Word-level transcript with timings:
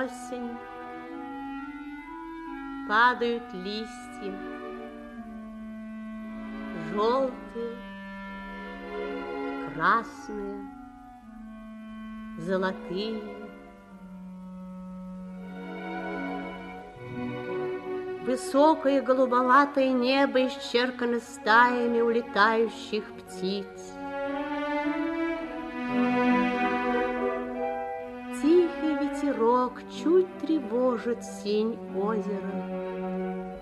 Осень. 0.00 0.56
Падают 2.88 3.42
листья. 3.52 4.34
Желтые, 6.90 7.76
красные, 9.74 10.70
золотые. 12.38 13.20
Высокое 18.24 19.02
голубоватое 19.02 19.92
небо 19.92 20.46
исчеркано 20.46 21.20
стаями 21.20 22.00
улетающих 22.00 23.04
птиц. 23.04 23.99
Ветерок 29.60 29.82
чуть 30.02 30.38
тревожит 30.38 31.22
синь 31.24 31.76
озера. 31.96 33.58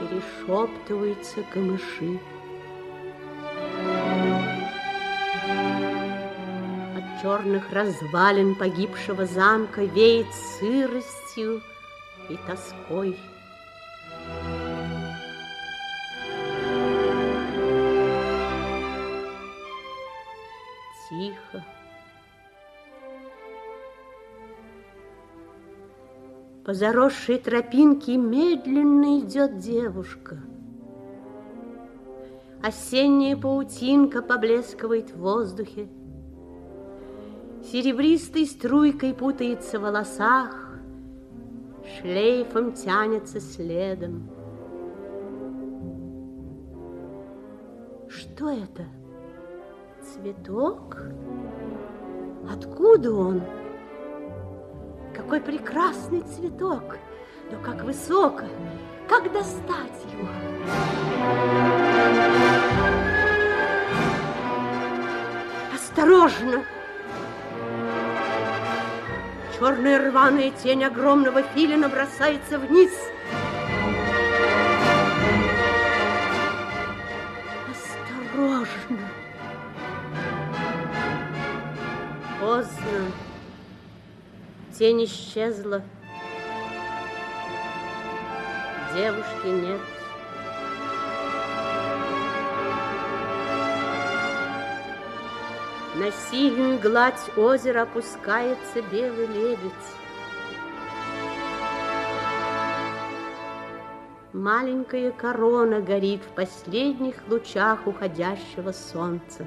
Перешептываются 0.00 1.42
камыши. 1.52 2.20
От 6.96 7.22
черных 7.22 7.72
развалин 7.72 8.54
погибшего 8.56 9.26
замка 9.26 9.84
веет 9.84 10.26
сыростью, 10.58 11.62
и 12.28 12.36
тоской. 12.46 13.16
По 26.72 26.76
заросшей 26.76 27.36
тропинке 27.36 28.16
медленно 28.16 29.20
идет 29.20 29.58
девушка. 29.58 30.38
Осенняя 32.62 33.36
паутинка 33.36 34.22
поблескивает 34.22 35.10
в 35.10 35.18
воздухе. 35.18 35.90
Серебристой 37.62 38.46
струйкой 38.46 39.12
путается 39.12 39.78
в 39.78 39.82
волосах, 39.82 40.78
шлейфом 42.00 42.72
тянется 42.72 43.38
следом. 43.38 44.30
Что 48.08 48.48
это? 48.48 48.86
Цветок? 50.00 51.02
Откуда 52.50 53.12
он? 53.12 53.42
Какой 55.14 55.40
прекрасный 55.40 56.22
цветок! 56.22 56.96
Но 57.50 57.58
как 57.62 57.82
высоко! 57.82 58.44
Как 59.08 59.30
достать 59.30 60.04
его? 60.10 60.28
Осторожно! 65.74 66.64
Черная 69.58 70.10
рваная 70.10 70.50
тень 70.50 70.84
огромного 70.84 71.42
филина 71.42 71.90
бросается 71.90 72.58
вниз. 72.58 72.90
Тень 84.82 85.04
исчезла. 85.04 85.80
Девушки 88.92 89.46
нет. 89.46 89.80
На 95.94 96.10
синюю 96.10 96.80
гладь 96.80 97.30
озера 97.36 97.82
опускается 97.82 98.82
белый 98.90 99.28
лебедь. 99.28 99.72
Маленькая 104.32 105.12
корона 105.12 105.80
горит 105.80 106.22
в 106.24 106.34
последних 106.34 107.14
лучах 107.28 107.86
уходящего 107.86 108.72
солнца. 108.72 109.46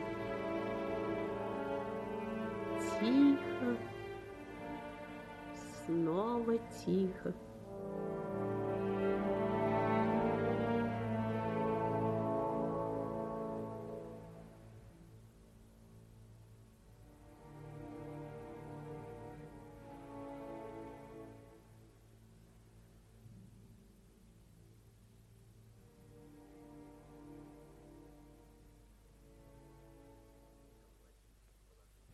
Тихо. 7.31 7.55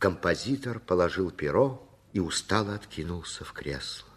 Композитор 0.01 0.79
положил 0.79 1.29
перо 1.29 1.79
и 2.11 2.19
устало 2.19 2.73
откинулся 2.73 3.45
в 3.45 3.53
кресло. 3.53 4.10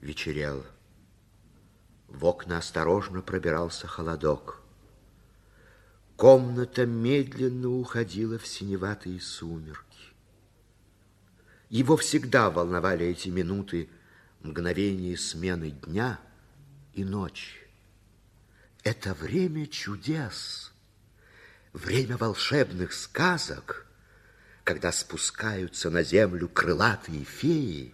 Вечерело. 0.00 0.64
В 2.08 2.24
окна 2.24 2.58
осторожно 2.58 3.22
пробирался 3.22 3.86
холодок. 3.86 4.62
Комната 6.16 6.86
медленно 6.86 7.68
уходила 7.68 8.38
в 8.38 8.46
синеватые 8.46 9.20
сумерки. 9.20 10.14
Его 11.68 11.96
всегда 11.96 12.50
волновали 12.50 13.06
эти 13.06 13.28
минуты, 13.28 13.88
мгновения 14.42 15.16
смены 15.16 15.70
дня 15.70 16.18
и 16.94 17.04
ночи. 17.04 17.58
Это 18.82 19.14
время 19.14 19.66
чудес, 19.66 20.72
время 21.72 22.16
волшебных 22.16 22.92
сказок— 22.92 23.86
когда 24.70 24.92
спускаются 24.92 25.90
на 25.90 26.04
землю 26.04 26.48
крылатые 26.48 27.24
феи, 27.24 27.92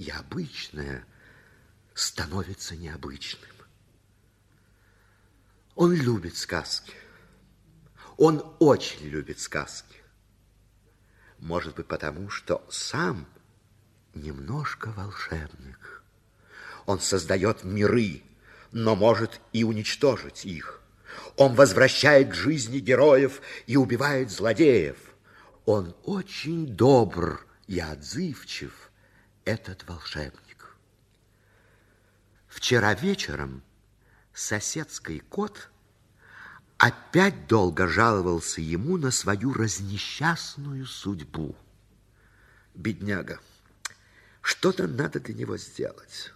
и 0.00 0.08
обычное 0.08 1.04
становится 1.92 2.74
необычным. 2.74 3.50
Он 5.74 5.92
любит 5.92 6.38
сказки. 6.38 6.94
Он 8.16 8.42
очень 8.60 9.06
любит 9.08 9.40
сказки. 9.40 9.98
Может 11.38 11.74
быть, 11.74 11.86
потому 11.86 12.30
что 12.30 12.66
сам 12.70 13.26
немножко 14.14 14.90
волшебник. 14.92 16.02
Он 16.86 16.98
создает 16.98 17.62
миры, 17.62 18.22
но 18.72 18.96
может 18.96 19.38
и 19.52 19.64
уничтожить 19.64 20.46
их. 20.46 20.80
Он 21.36 21.54
возвращает 21.54 22.30
к 22.30 22.34
жизни 22.34 22.78
героев 22.78 23.42
и 23.66 23.76
убивает 23.76 24.30
злодеев. 24.30 24.96
Он 25.66 25.94
очень 26.04 26.68
добр 26.68 27.46
и 27.66 27.78
отзывчив, 27.80 28.89
этот 29.50 29.86
волшебник. 29.88 30.76
Вчера 32.46 32.94
вечером 32.94 33.62
соседский 34.32 35.20
кот 35.20 35.70
опять 36.78 37.48
долго 37.48 37.88
жаловался 37.88 38.60
ему 38.60 38.96
на 38.96 39.10
свою 39.10 39.52
разнесчастную 39.52 40.86
судьбу. 40.86 41.56
Бедняга, 42.74 43.40
что-то 44.40 44.86
надо 44.86 45.18
для 45.18 45.34
него 45.34 45.56
сделать. 45.56 46.32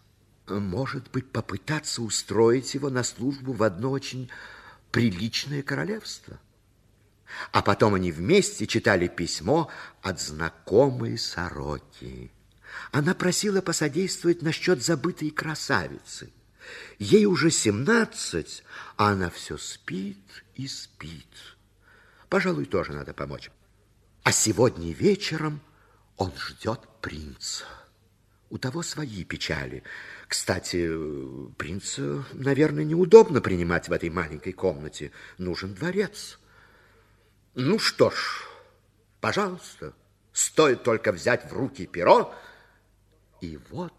Может 0.48 1.10
быть, 1.12 1.30
попытаться 1.30 2.02
устроить 2.02 2.74
его 2.74 2.90
на 2.90 3.04
службу 3.04 3.52
в 3.52 3.62
одно 3.62 3.92
очень 3.92 4.28
приличное 4.90 5.62
королевство. 5.62 6.38
А 7.52 7.62
потом 7.62 7.94
они 7.94 8.10
вместе 8.12 8.66
читали 8.66 9.06
письмо 9.06 9.70
от 10.02 10.20
знакомой 10.20 11.16
сороки. 11.16 12.33
Она 12.92 13.14
просила 13.14 13.60
посодействовать 13.60 14.42
насчет 14.42 14.82
забытой 14.82 15.30
красавицы. 15.30 16.32
Ей 16.98 17.26
уже 17.26 17.50
семнадцать, 17.50 18.64
а 18.96 19.10
она 19.10 19.30
все 19.30 19.58
спит 19.58 20.44
и 20.54 20.66
спит. 20.66 21.28
Пожалуй, 22.28 22.64
тоже 22.64 22.92
надо 22.92 23.12
помочь. 23.12 23.50
А 24.22 24.32
сегодня 24.32 24.92
вечером 24.92 25.60
он 26.16 26.32
ждет 26.36 26.80
принца. 27.00 27.64
У 28.48 28.58
того 28.58 28.82
свои 28.82 29.24
печали. 29.24 29.82
Кстати, 30.28 30.88
принца, 31.56 32.24
наверное, 32.32 32.84
неудобно 32.84 33.40
принимать 33.40 33.88
в 33.88 33.92
этой 33.92 34.10
маленькой 34.10 34.52
комнате. 34.52 35.12
Нужен 35.38 35.74
дворец. 35.74 36.38
Ну 37.54 37.78
что 37.78 38.10
ж, 38.10 38.44
пожалуйста, 39.20 39.94
Стоит 40.34 40.82
только 40.82 41.12
взять 41.12 41.48
в 41.48 41.56
руки 41.56 41.86
перо, 41.86 42.34
и 43.44 43.58
вот... 43.70 43.92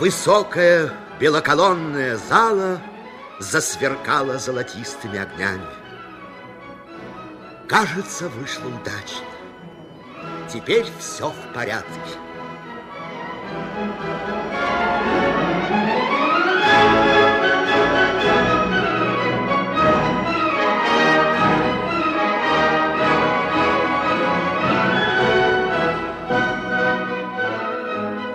Высокая 0.00 0.90
белоколонная 1.20 2.16
зала 2.16 2.80
засверкала 3.38 4.38
золотистыми 4.38 5.18
огнями. 5.18 5.66
Кажется, 7.68 8.30
вышло 8.30 8.68
удачно. 8.68 9.26
Теперь 10.50 10.86
все 10.98 11.28
в 11.28 11.52
порядке. 11.52 11.90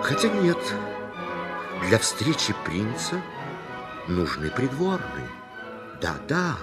Хотя 0.04 0.28
нет, 0.28 0.58
для 1.88 1.98
встречи 1.98 2.54
принца 2.64 3.20
нужны 4.08 4.50
придворные. 4.50 5.28
Да-да, 6.00 6.56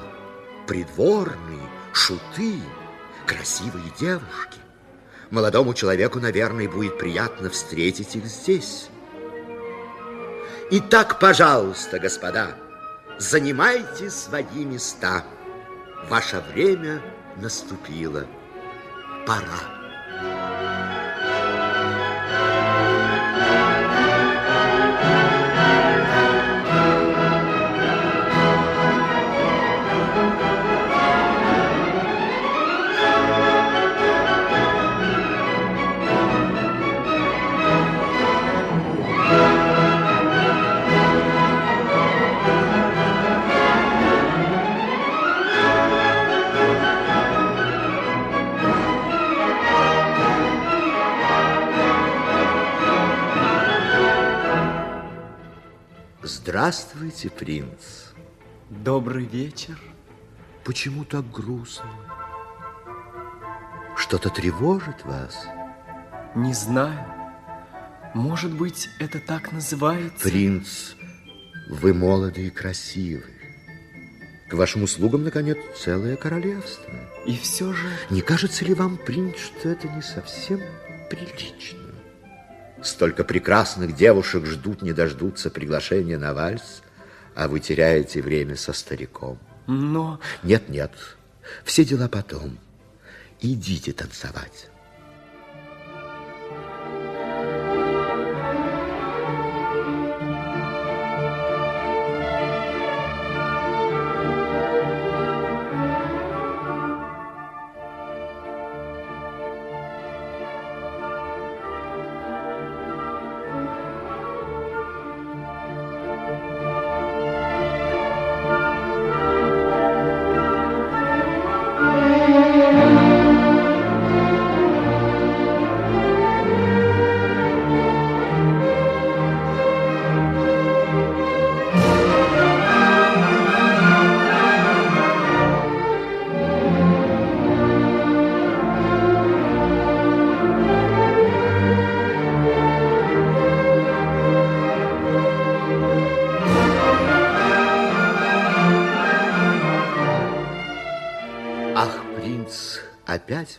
придворные, 0.68 1.70
шуты, 1.94 2.60
красивые 3.26 3.86
девушки. 3.98 4.60
Молодому 5.32 5.74
человеку, 5.74 6.20
наверное, 6.20 6.70
будет 6.70 6.98
приятно 6.98 7.50
встретить 7.50 8.16
их 8.16 8.26
здесь. 8.26 8.90
Итак, 10.72 11.20
пожалуйста, 11.20 12.00
господа, 12.00 12.56
занимайте 13.18 14.10
свои 14.10 14.66
места. 14.66 15.24
Ваше 16.10 16.44
время 16.54 17.02
наступило. 17.38 18.26
Пора. 19.26 19.73
Здравствуйте, 56.26 57.30
принц. 57.30 58.14
Добрый 58.70 59.26
вечер. 59.26 59.78
Почему 60.64 61.04
так 61.04 61.30
грустно? 61.30 61.90
Что-то 63.98 64.30
тревожит 64.30 65.04
вас? 65.04 65.46
Не 66.34 66.54
знаю. 66.54 67.06
Может 68.14 68.54
быть, 68.54 68.88
это 69.00 69.20
так 69.20 69.52
называется? 69.52 70.24
Принц, 70.24 70.94
вы 71.68 71.94
молоды 71.94 72.48
и 72.48 72.50
красивы. 72.50 73.26
К 74.50 74.54
вашим 74.54 74.84
услугам, 74.84 75.26
наконец, 75.26 75.58
целое 75.78 76.16
королевство. 76.16 76.94
И 77.26 77.36
все 77.36 77.74
же... 77.74 77.90
Не 78.10 78.22
кажется 78.22 78.64
ли 78.64 78.74
вам, 78.74 78.96
принц, 78.96 79.36
что 79.40 79.68
это 79.68 79.90
не 79.90 80.02
совсем 80.02 80.62
прилично? 81.10 81.83
Столько 82.84 83.24
прекрасных 83.24 83.96
девушек 83.96 84.46
ждут, 84.46 84.82
не 84.82 84.92
дождутся 84.92 85.50
приглашения 85.50 86.18
на 86.18 86.34
вальс, 86.34 86.82
а 87.34 87.48
вы 87.48 87.60
теряете 87.60 88.22
время 88.22 88.58
со 88.58 88.74
стариком. 88.74 89.40
Но... 89.68 90.20
Нет-нет, 90.44 90.92
все 91.64 91.86
дела 91.86 92.10
потом. 92.10 92.60
Идите 93.40 93.94
танцевать. 93.94 94.70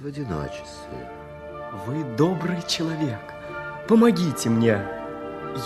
В 0.05 0.07
одиночестве. 0.07 1.09
Вы 1.87 2.05
добрый 2.17 2.59
человек. 2.69 3.23
Помогите 3.89 4.51
мне. 4.51 4.79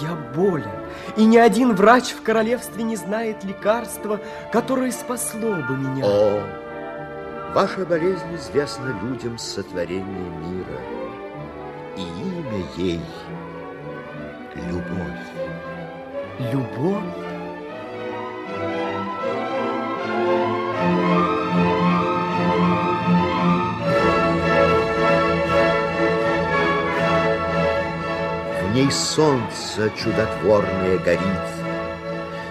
Я 0.00 0.14
болен, 0.36 0.70
и 1.16 1.24
ни 1.24 1.38
один 1.38 1.74
врач 1.74 2.12
в 2.12 2.22
королевстве 2.22 2.84
не 2.84 2.94
знает 2.94 3.42
лекарства, 3.42 4.20
которое 4.52 4.92
спасло 4.92 5.56
бы 5.68 5.76
меня. 5.76 6.04
О, 6.04 6.44
ваша 7.52 7.84
болезнь 7.84 8.36
известна 8.36 8.94
людям 9.02 9.38
сотворения 9.38 10.30
мира, 10.30 10.80
и 11.96 12.02
имя 12.02 12.64
ей– 12.76 13.00
любовь. 14.54 15.26
Любовь? 16.52 17.27
Ней 28.78 28.92
солнце 28.92 29.90
чудотворное 29.96 30.98
горит, 30.98 31.48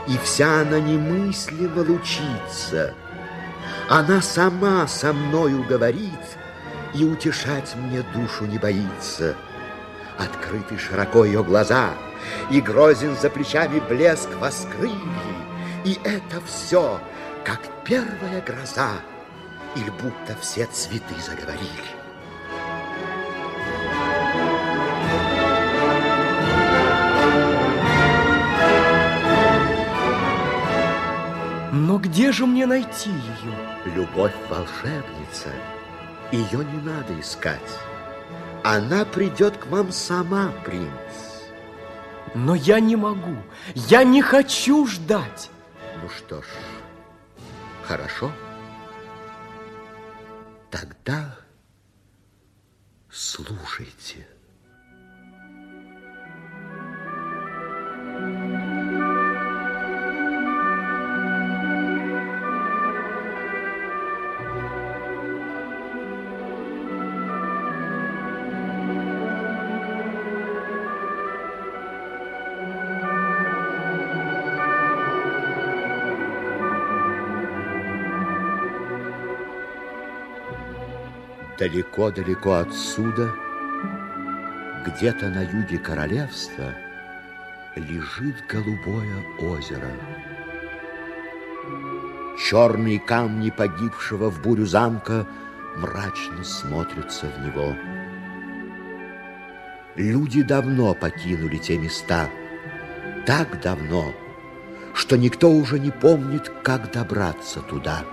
И 0.08 0.18
вся 0.18 0.62
она 0.62 0.80
немыслимо 0.80 1.80
лучится. 1.80 2.94
Она 3.90 4.22
сама 4.22 4.88
со 4.88 5.14
мною 5.14 5.64
говорит 5.64 6.26
И 6.94 7.06
утешать 7.06 7.76
мне 7.76 8.04
душу 8.14 8.46
не 8.46 8.58
боится. 8.58 9.36
Открыты 10.18 10.78
широко 10.78 11.24
ее 11.24 11.44
глаза, 11.44 11.92
И 12.52 12.60
грозен 12.60 13.16
за 13.16 13.30
плечами 13.30 13.80
блеск 13.80 14.30
воскрыли, 14.42 14.96
И 15.86 15.98
это 16.04 16.42
все, 16.46 17.00
как 17.46 17.62
первая 17.86 18.42
гроза, 18.46 18.92
Или 19.78 19.90
будто 19.92 20.36
все 20.42 20.66
цветы 20.66 21.16
заговорили. 21.26 21.97
Но 31.78 32.00
где 32.00 32.32
же 32.32 32.48
мне 32.48 32.66
найти 32.66 33.12
ее? 33.12 33.94
Любовь 33.94 34.34
волшебница. 34.50 35.50
Ее 36.32 36.66
не 36.66 36.82
надо 36.82 37.20
искать. 37.20 37.80
Она 38.64 39.06
придет 39.06 39.58
к 39.58 39.68
вам 39.68 39.92
сама, 39.92 40.52
принц. 40.66 40.90
Но 42.34 42.56
я 42.56 42.80
не 42.80 42.96
могу, 42.96 43.38
я 43.76 44.04
не 44.04 44.24
хочу 44.24 44.88
ждать. 44.88 45.52
Ну 46.02 46.10
что 46.10 46.42
ж, 46.42 46.48
хорошо. 47.84 48.32
Тогда 50.72 51.38
слушайте. 53.12 54.28
Далеко-далеко 81.58 82.54
отсюда, 82.54 83.34
где-то 84.86 85.30
на 85.30 85.42
юге 85.42 85.80
королевства, 85.80 86.76
лежит 87.76 88.46
голубое 88.48 89.24
озеро. 89.40 89.90
Черные 92.38 93.00
камни 93.00 93.50
погибшего 93.50 94.30
в 94.30 94.40
бурю 94.44 94.68
замка 94.68 95.26
мрачно 95.76 96.44
смотрятся 96.44 97.26
в 97.26 97.44
него. 97.44 97.76
Люди 99.96 100.44
давно 100.44 100.94
покинули 100.94 101.58
те 101.58 101.80
места, 101.80 102.30
так 103.26 103.60
давно, 103.62 104.14
что 104.94 105.18
никто 105.18 105.50
уже 105.50 105.80
не 105.80 105.90
помнит, 105.90 106.50
как 106.64 106.92
добраться 106.92 107.62
туда. 107.62 108.06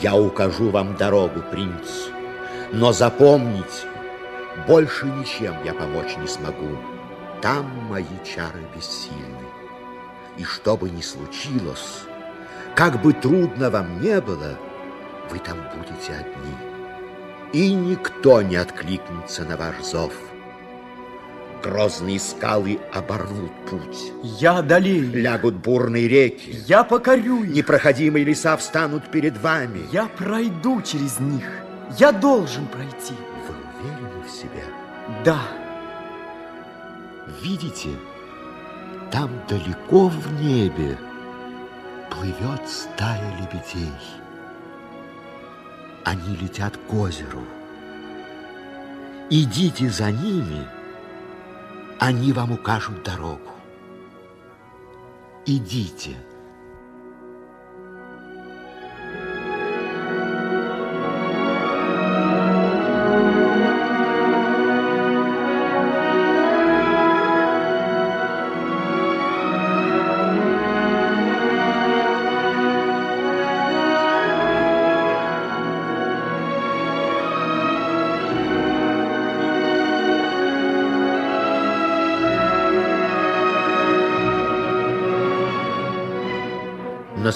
Я 0.00 0.14
укажу 0.14 0.70
вам 0.70 0.94
дорогу, 0.96 1.42
принц, 1.50 2.08
но 2.72 2.92
запомните, 2.92 3.88
больше 4.68 5.06
ничем 5.06 5.56
я 5.64 5.74
помочь 5.74 6.16
не 6.18 6.28
смогу. 6.28 6.78
Там 7.42 7.66
мои 7.88 8.04
чары 8.24 8.64
бессильны. 8.74 9.48
И 10.36 10.44
что 10.44 10.76
бы 10.76 10.88
ни 10.88 11.00
случилось, 11.00 12.02
как 12.76 13.02
бы 13.02 13.12
трудно 13.12 13.70
вам 13.70 14.00
не 14.00 14.20
было, 14.20 14.56
вы 15.30 15.40
там 15.40 15.58
будете 15.74 16.12
одни. 16.12 16.54
И 17.52 17.74
никто 17.74 18.40
не 18.40 18.54
откликнется 18.54 19.44
на 19.44 19.56
ваш 19.56 19.82
зов. 19.82 20.12
Грозные 21.62 22.20
скалы 22.20 22.78
оборвут 22.92 23.50
путь. 23.68 24.12
Я 24.22 24.58
одолею. 24.58 25.12
Лягут 25.12 25.56
бурные 25.56 26.06
реки. 26.06 26.56
Я 26.66 26.84
покорю 26.84 27.42
их. 27.42 27.50
Непроходимые 27.50 28.24
леса 28.24 28.56
встанут 28.56 29.10
перед 29.10 29.36
вами. 29.38 29.80
Я 29.90 30.06
пройду 30.06 30.80
через 30.82 31.18
них. 31.18 31.44
Я 31.98 32.12
должен 32.12 32.66
пройти. 32.66 33.14
Вы 33.48 33.54
уверены 33.80 34.22
в 34.24 34.30
себе? 34.30 34.62
Да. 35.24 35.40
Видите, 37.42 37.88
там 39.10 39.30
далеко 39.48 40.08
в 40.08 40.40
небе 40.40 40.96
плывет 42.10 42.68
стая 42.68 43.32
лебедей. 43.36 43.92
Они 46.04 46.36
летят 46.36 46.76
к 46.88 46.94
озеру. 46.94 47.42
Идите 49.28 49.90
за 49.90 50.10
ними– 50.12 50.66
они 51.98 52.32
вам 52.32 52.52
укажут 52.52 53.02
дорогу. 53.02 53.50
Идите. 55.46 56.16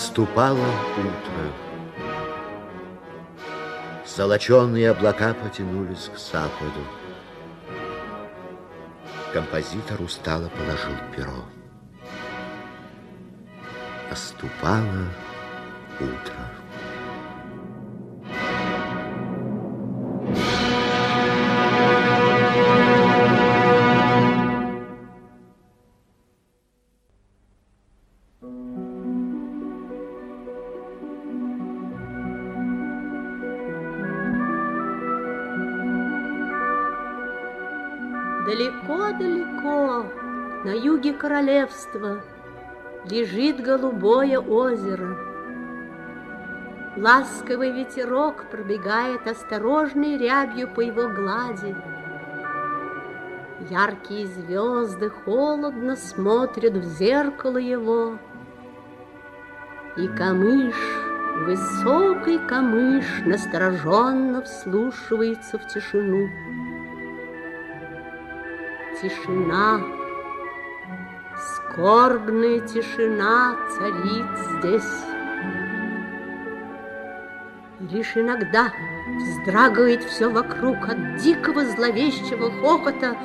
Наступало 0.03 0.67
утро. 0.99 1.53
Золоченые 4.05 4.91
облака 4.91 5.33
потянулись 5.33 6.11
к 6.13 6.19
западу. 6.19 6.85
Композитор 9.33 10.03
устало 10.03 10.49
положил 10.49 10.97
перо. 11.15 11.45
Наступало 14.11 15.07
утро. 16.01 16.62
Королевства, 41.73 42.23
Лежит 43.05 43.61
голубое 43.61 44.39
озеро. 44.39 45.19
Ласковый 46.97 47.73
ветерок 47.73 48.49
пробегает 48.49 49.27
осторожной 49.27 50.19
рябью 50.19 50.69
по 50.69 50.81
его 50.81 51.09
глади. 51.09 51.75
Яркие 53.69 54.29
звезды 54.29 55.11
холодно 55.11 55.97
смотрят 55.97 56.75
в 56.75 56.85
зеркало 56.85 57.59
его. 57.59 58.19
И 59.97 60.07
камыш, 60.07 60.77
высокий 61.47 62.39
камыш, 62.47 63.05
настороженно 63.27 64.43
вслушивается 64.43 65.59
в 65.59 65.67
тишину 65.67 66.29
тишина, 69.03 69.81
скорбная 71.73 72.61
тишина 72.61 73.57
царит 73.77 74.27
здесь. 74.59 74.83
лишь 77.91 78.17
иногда 78.17 78.73
вздрагивает 79.17 80.05
все 80.05 80.29
вокруг 80.29 80.89
от 80.89 81.17
дикого 81.17 81.65
зловещего 81.65 82.51
хохота 82.61 83.17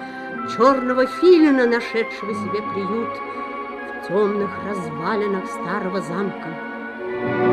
черного 0.56 1.06
филина, 1.06 1.68
нашедшего 1.68 2.34
себе 2.34 2.62
приют 2.74 3.10
в 4.04 4.08
темных 4.08 4.50
развалинах 4.66 5.46
старого 5.46 6.02
замка. 6.02 7.47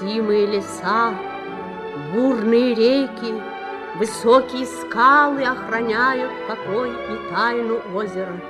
Непроходимые 0.00 0.46
леса, 0.46 1.14
бурные 2.12 2.74
реки, 2.74 3.34
высокие 3.96 4.66
скалы 4.66 5.44
охраняют 5.44 6.30
покой 6.48 6.90
и 6.90 7.32
тайну 7.32 7.80
озера. 7.94 8.40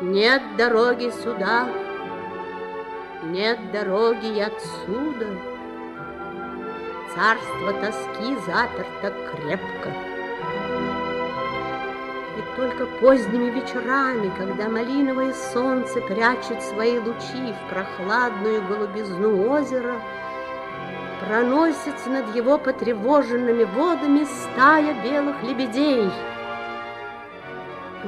Нет 0.00 0.42
дороги 0.56 1.10
сюда, 1.22 1.68
нет 3.24 3.58
дороги 3.72 4.40
отсюда. 4.40 5.26
Царство 7.14 7.72
тоски 7.80 8.36
заперто 8.46 9.12
крепко. 9.32 10.17
Только 12.58 12.86
поздними 12.86 13.50
вечерами, 13.50 14.32
когда 14.36 14.68
малиновое 14.68 15.32
солнце 15.32 16.00
прячет 16.00 16.60
свои 16.60 16.98
лучи 16.98 17.54
в 17.54 17.72
прохладную 17.72 18.66
голубизну 18.66 19.48
озера, 19.48 20.02
проносится 21.20 22.10
над 22.10 22.34
его 22.34 22.58
потревоженными 22.58 23.62
водами 23.62 24.24
стая 24.24 25.00
белых 25.04 25.40
лебедей. 25.44 26.10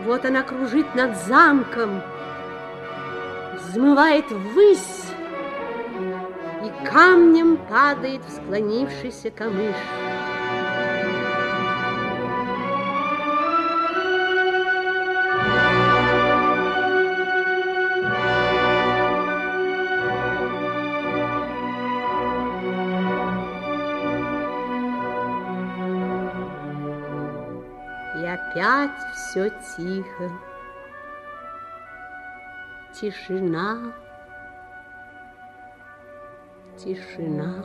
Вот 0.04 0.24
она 0.24 0.42
кружит 0.42 0.96
над 0.96 1.16
замком, 1.16 2.02
взмывает 3.54 4.28
ввысь, 4.32 5.12
и 6.64 6.86
камнем 6.88 7.56
падает 7.56 8.22
в 8.24 8.32
склонившийся 8.32 9.30
камыш. 9.30 9.76
Опять 28.50 29.14
все 29.14 29.50
тихо. 29.76 30.30
Тишина, 32.92 33.94
тишина. 36.76 37.64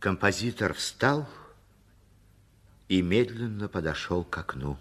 Композитор 0.00 0.74
встал 0.74 1.26
и 2.88 3.02
медленно 3.02 3.68
подошел 3.68 4.24
к 4.24 4.36
окну. 4.38 4.78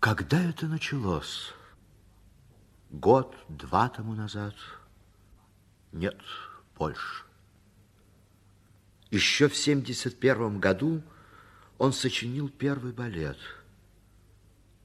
Когда 0.00 0.42
это 0.42 0.66
началось? 0.66 1.52
Год, 2.90 3.34
два 3.48 3.88
тому 3.88 4.14
назад? 4.14 4.54
Нет, 5.92 6.20
больше. 6.76 7.24
Еще 9.10 9.48
в 9.48 9.56
71 9.56 10.58
году 10.60 11.02
он 11.78 11.92
сочинил 11.92 12.48
первый 12.48 12.92
балет. 12.92 13.38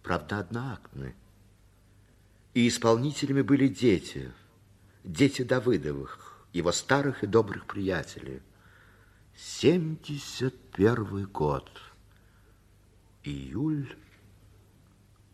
Правда, 0.03 0.39
одноактный. 0.39 1.15
И 2.53 2.67
исполнителями 2.67 3.41
были 3.41 3.67
дети, 3.67 4.31
дети 5.03 5.43
Давыдовых, 5.43 6.45
его 6.53 6.72
старых 6.72 7.24
и 7.24 7.27
добрых 7.27 7.65
приятелей. 7.65 8.41
71 9.41 11.25
год. 11.27 11.69
Июль. 13.23 13.97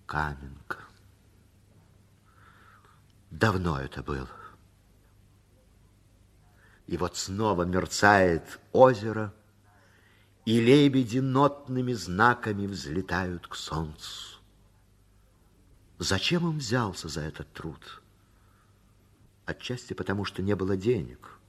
Каменка. 0.06 0.78
Давно 3.32 3.80
это 3.80 4.04
было. 4.04 4.30
И 6.86 6.98
вот 6.98 7.18
снова 7.18 7.64
мерцает 7.64 8.60
озеро, 8.72 9.34
и 10.46 10.60
лебеди 10.62 11.18
нотными 11.18 11.94
знаками 11.94 12.68
взлетают 12.68 13.48
к 13.48 13.56
солнцу. 13.56 14.40
Зачем 15.98 16.46
он 16.46 16.60
взялся 16.60 17.08
за 17.08 17.22
этот 17.22 17.52
труд? 17.54 18.04
Отчасти 19.48 19.94
потому, 19.94 20.26
что 20.26 20.44
не 20.44 20.56
было 20.56 20.78
денег, 20.78 21.40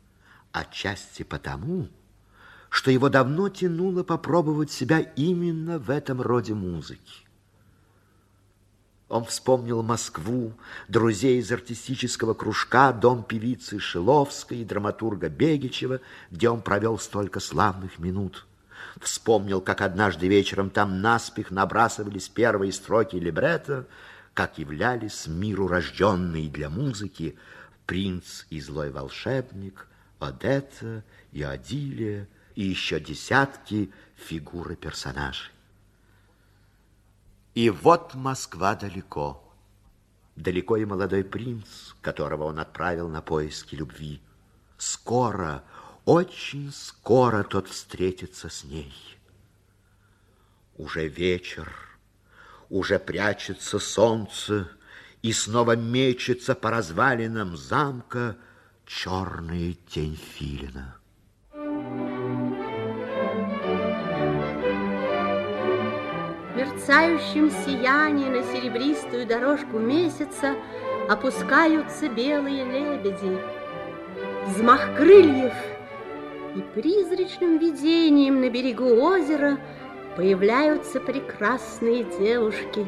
отчасти 0.53 1.23
потому, 1.23 1.85
что 1.85 2.06
его 2.91 3.09
давно 3.09 3.49
тянуло 3.49 4.03
попробовать 4.03 4.71
себя 4.71 5.01
именно 5.01 5.79
в 5.79 5.91
этом 5.91 6.21
роде 6.21 6.55
музыки. 6.55 7.27
Он 9.09 9.25
вспомнил 9.25 9.83
Москву, 9.83 10.53
друзей 10.89 11.39
из 11.39 11.53
артистического 11.53 12.35
кружка, 12.35 12.93
дом 12.93 13.23
певицы 13.23 13.79
Шиловской 13.79 14.59
и 14.59 14.65
драматурга 14.65 15.29
Бегичева, 15.29 16.01
где 16.33 16.51
он 16.51 16.61
провел 16.61 16.99
столько 16.99 17.39
славных 17.39 18.01
минут. 18.01 18.47
Вспомнил, 19.01 19.61
как 19.61 19.81
однажды 19.81 20.27
вечером 20.27 20.71
там 20.71 21.01
наспех 21.01 21.53
набрасывались 21.53 22.29
первые 22.29 22.73
строки 22.73 23.17
либретто, 23.17 23.87
как 24.35 24.59
являлись 24.59 25.29
миру 25.29 25.69
рожденные 25.69 26.49
для 26.51 26.69
музыки 26.69 27.37
принц 27.87 28.45
и 28.51 28.61
злой 28.61 28.91
волшебник, 28.91 29.87
Одетта 30.19 31.05
и 31.31 31.43
Адилия 31.43 32.27
и 32.57 32.65
еще 32.65 32.99
десятки 32.99 33.93
фигуры 34.17 34.75
персонажей. 34.75 35.53
И 37.55 37.71
вот 37.71 38.15
Москва 38.15 38.75
далеко. 38.75 39.43
Далеко 40.35 40.77
и 40.77 40.85
молодой 40.85 41.23
принц, 41.25 41.95
которого 42.03 42.45
он 42.45 42.59
отправил 42.59 43.09
на 43.09 43.23
поиски 43.23 43.75
любви. 43.75 44.21
Скоро, 44.77 45.65
очень 46.05 46.73
скоро 46.73 47.45
тот 47.45 47.69
встретится 47.69 48.49
с 48.49 48.65
ней. 48.65 48.93
Уже 50.77 51.09
вечер, 51.09 51.75
уже 52.69 52.99
прячется 52.99 53.79
солнце, 53.79 54.69
и 55.23 55.33
снова 55.33 55.77
мечется 55.77 56.55
по 56.55 56.71
развалинам 56.71 57.57
замка 57.57 58.37
черная 58.85 59.75
тень 59.89 60.17
филина. 60.17 60.96
Мерцающем 66.87 67.51
сиянии 67.65 68.29
на 68.29 68.43
серебристую 68.45 69.27
дорожку 69.27 69.79
месяца 69.79 70.55
опускаются 71.09 72.09
белые 72.09 72.65
лебеди. 72.65 73.39
Взмах 74.47 74.95
крыльев 74.97 75.53
и 76.55 76.61
призрачным 76.61 77.59
видением 77.59 78.41
на 78.41 78.51
берегу 78.51 79.01
озера 79.01 79.59
появляются 80.17 81.01
прекрасные 81.01 82.05
девушки. 82.21 82.87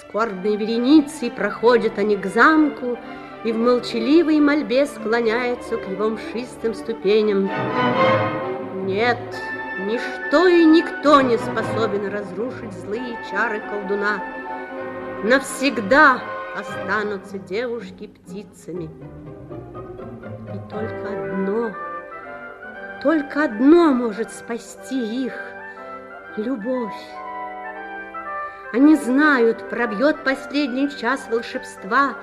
Скорбной 0.00 0.56
вереницей 0.56 1.30
проходят 1.32 1.98
они 1.98 2.16
к 2.16 2.26
замку 2.26 2.98
и 3.44 3.50
в 3.50 3.58
молчаливой 3.58 4.38
мольбе 4.38 4.86
склоняются 4.86 5.76
к 5.76 5.90
его 5.90 6.10
мшистым 6.10 6.74
ступеням. 6.74 7.50
Нет, 8.86 9.18
Ничто 9.86 10.48
и 10.48 10.64
никто 10.64 11.20
не 11.20 11.38
способен 11.38 12.08
разрушить 12.08 12.72
злые 12.72 13.16
чары 13.30 13.60
колдуна. 13.60 14.20
Навсегда 15.22 16.20
останутся 16.58 17.38
девушки 17.38 18.08
птицами. 18.08 18.90
И 20.52 20.68
только 20.68 21.06
одно, 21.06 21.70
только 23.00 23.44
одно 23.44 23.92
может 23.92 24.32
спасти 24.32 25.24
их– 25.26 25.34
любовь. 26.36 26.92
Они 28.72 28.96
знают, 28.96 29.68
пробьет 29.68 30.24
последний 30.24 30.90
час 30.90 31.28
волшебства, 31.30 32.16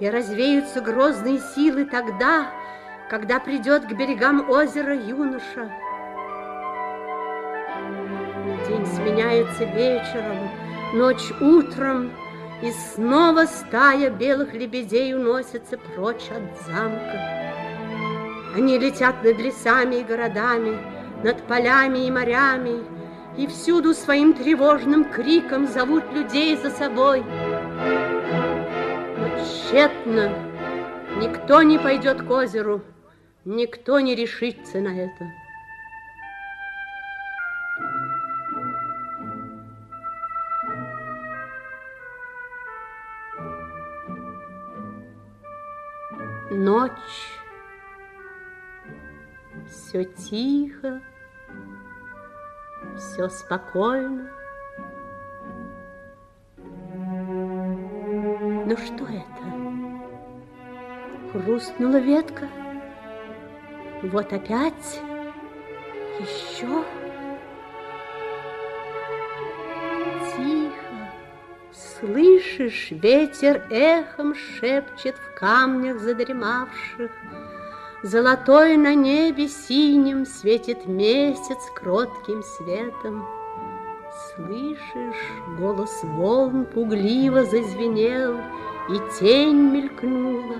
и 0.00 0.10
развеются 0.10 0.82
грозные 0.82 1.38
силы 1.38 1.86
тогда, 1.86 2.48
когда 3.08 3.40
придет 3.40 3.86
к 3.86 3.92
берегам 3.94 4.50
озера 4.50 4.94
юноша– 4.94 5.72
День 8.68 8.84
сменяется 8.86 9.62
вечером, 9.64 10.50
ночь 10.92 11.30
утром, 11.40 12.10
И 12.62 12.72
снова 12.72 13.44
стая 13.44 14.10
белых 14.10 14.54
лебедей 14.54 15.14
уносится 15.14 15.78
прочь 15.78 16.30
от 16.30 16.66
замка. 16.66 17.44
Они 18.56 18.78
летят 18.78 19.22
над 19.22 19.38
лесами 19.38 19.96
и 19.96 20.02
городами, 20.02 20.78
Над 21.22 21.42
полями 21.42 22.06
и 22.06 22.10
морями, 22.10 22.82
И 23.36 23.46
всюду 23.46 23.94
своим 23.94 24.32
тревожным 24.32 25.04
криком 25.04 25.68
Зовут 25.68 26.04
людей 26.12 26.56
за 26.56 26.70
собой. 26.70 27.22
Но 29.18 29.28
тщетно, 29.44 30.32
никто 31.20 31.62
не 31.62 31.78
пойдет 31.78 32.22
к 32.22 32.30
озеру, 32.30 32.80
Никто 33.44 34.00
не 34.00 34.16
решится 34.16 34.78
на 34.78 34.88
это. 34.88 35.45
Ночь. 46.66 46.90
Все 49.70 50.04
тихо, 50.04 51.00
все 52.96 53.28
спокойно. 53.28 54.28
Ну 58.66 58.76
что 58.76 59.04
это? 59.04 59.44
Хрустнула 61.30 61.98
ветка. 61.98 62.48
Вот 64.02 64.32
опять. 64.32 65.00
Еще. 66.18 66.84
Слышишь, 72.00 72.88
ветер 72.90 73.62
эхом 73.70 74.34
шепчет 74.34 75.14
в 75.16 75.38
камнях 75.38 75.98
задремавших. 75.98 77.10
Золотой 78.02 78.76
на 78.76 78.94
небе 78.94 79.48
синим 79.48 80.26
светит 80.26 80.86
месяц 80.86 81.58
кротким 81.74 82.42
светом. 82.42 83.26
Слышишь, 84.34 85.32
голос 85.58 85.98
волн 86.02 86.66
пугливо 86.66 87.44
зазвенел, 87.44 88.36
И 88.90 89.18
тень 89.18 89.70
мелькнула. 89.72 90.56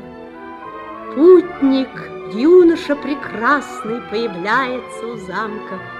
Путник, 1.15 2.35
юноша 2.35 2.97
прекрасный, 2.97 4.01
Появляется 4.11 5.07
у 5.07 5.17
замка. 5.17 5.96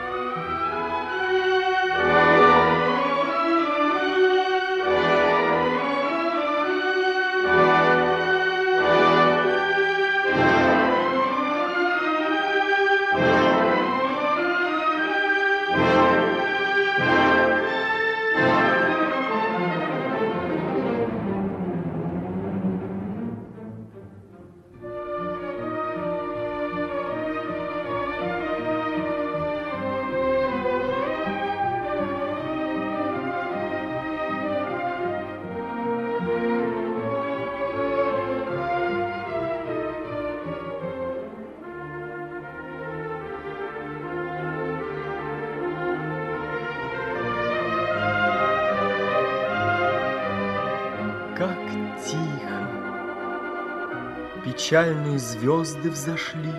Печальные 54.67 55.21
звезды 55.21 55.91
взошли, 55.91 56.53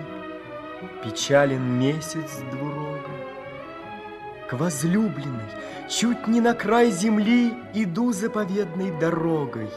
Печален 1.04 1.78
месяц 1.78 2.40
двурога. 2.50 3.10
К 4.48 4.54
возлюбленной, 4.54 5.50
чуть 5.90 6.26
не 6.26 6.40
на 6.40 6.54
край 6.54 6.90
земли, 6.90 7.52
Иду 7.74 8.12
заповедной 8.12 8.98
дорогой. 8.98 9.68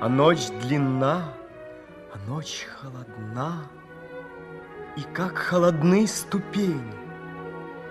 А 0.00 0.08
ночь 0.08 0.48
длинна, 0.60 1.34
а 2.12 2.18
ночь 2.28 2.66
холодна, 2.80 3.62
И 4.96 5.02
как 5.14 5.38
холодны 5.38 6.04
ступени. 6.08 6.82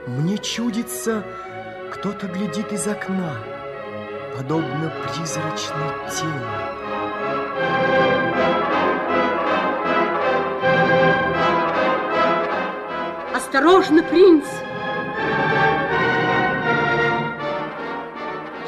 Мне 0.05 0.37
чудится, 0.37 1.23
кто-то 1.93 2.27
глядит 2.27 2.73
из 2.73 2.85
окна, 2.85 3.37
Подобно 4.35 4.91
призрачной 5.05 5.93
тени. 6.11 6.66
Осторожно, 13.57 14.03
принц! 14.03 14.45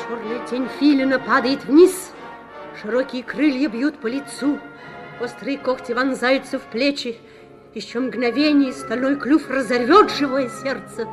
Черная 0.02 0.48
тень 0.50 0.68
филина 0.80 1.20
падает 1.20 1.64
вниз. 1.66 2.12
Широкие 2.82 3.22
крылья 3.22 3.70
бьют 3.70 4.00
по 4.00 4.08
лицу. 4.08 4.58
Острые 5.22 5.60
когти 5.60 5.92
вонзаются 5.92 6.58
в 6.58 6.64
плечи. 6.64 7.20
Еще 7.76 8.00
мгновение 8.00 8.74
стальной 8.74 9.16
клюв 9.16 9.48
разорвет 9.48 10.10
живое 10.10 10.50
сердце. 10.50 11.08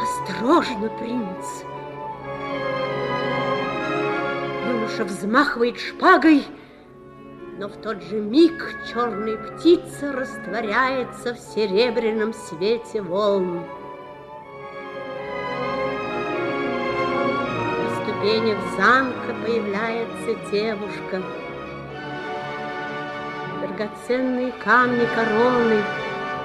Осторожно, 0.00 0.88
принц! 1.00 1.44
Юноша 4.68 5.04
взмахивает 5.04 5.80
шпагой, 5.80 6.44
но 7.62 7.68
в 7.68 7.76
тот 7.76 8.02
же 8.02 8.16
миг 8.16 8.74
черная 8.92 9.36
птица 9.36 10.10
растворяется 10.10 11.32
в 11.32 11.38
серебряном 11.38 12.34
свете 12.34 13.00
волн. 13.00 13.62
На 17.78 18.02
ступенях 18.02 18.58
замка 18.76 19.32
появляется 19.46 20.50
девушка. 20.50 21.22
Драгоценные 23.60 24.50
камни 24.64 25.06
короны 25.14 25.84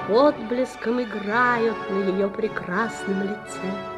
отблеском 0.08 1.02
играют 1.02 1.76
на 1.90 2.10
ее 2.10 2.28
прекрасном 2.28 3.22
лице. 3.22 3.97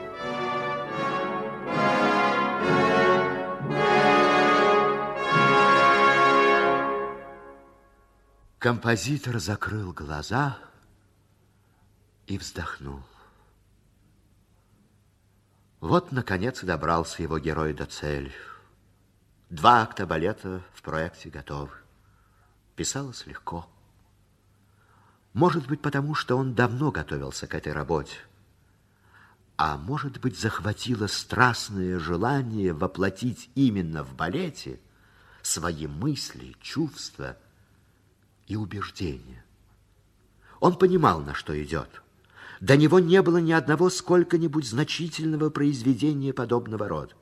Композитор 8.60 9.38
закрыл 9.38 9.94
глаза 9.94 10.58
и 12.26 12.36
вздохнул. 12.36 13.02
Вот, 15.80 16.12
наконец, 16.12 16.62
добрался 16.62 17.22
его 17.22 17.38
герой 17.38 17.72
до 17.72 17.86
цели. 17.86 18.34
Два 19.48 19.80
акта 19.80 20.06
балета 20.06 20.62
в 20.74 20.82
проекте 20.82 21.30
готовы. 21.30 21.70
Писалось 22.76 23.26
легко. 23.26 23.66
Может 25.32 25.66
быть, 25.66 25.80
потому 25.80 26.14
что 26.14 26.36
он 26.36 26.54
давно 26.54 26.90
готовился 26.90 27.46
к 27.46 27.54
этой 27.54 27.72
работе. 27.72 28.18
А 29.56 29.78
может 29.78 30.20
быть, 30.20 30.38
захватило 30.38 31.06
страстное 31.06 31.98
желание 31.98 32.74
воплотить 32.74 33.48
именно 33.54 34.04
в 34.04 34.14
балете 34.14 34.78
свои 35.40 35.86
мысли, 35.86 36.54
чувства, 36.60 37.38
и 38.50 38.56
убеждения. 38.56 39.44
Он 40.58 40.76
понимал, 40.76 41.20
на 41.20 41.34
что 41.34 41.60
идет. 41.62 42.02
До 42.60 42.76
него 42.76 42.98
не 42.98 43.22
было 43.22 43.38
ни 43.38 43.52
одного 43.52 43.88
сколько-нибудь 43.88 44.66
значительного 44.66 45.50
произведения 45.50 46.32
подобного 46.34 46.88
рода. 46.88 47.14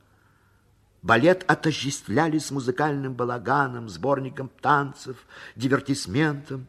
Балет 1.03 1.45
отождествляли 1.47 2.39
с 2.39 2.51
музыкальным 2.51 3.15
балаганом, 3.15 3.89
сборником 3.89 4.51
танцев, 4.61 5.17
дивертисментом. 5.55 6.67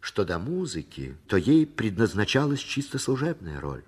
Что 0.00 0.24
до 0.24 0.38
музыки, 0.38 1.16
то 1.26 1.36
ей 1.36 1.66
предназначалась 1.66 2.60
чисто 2.60 2.98
служебная 2.98 3.60
роль. 3.60 3.82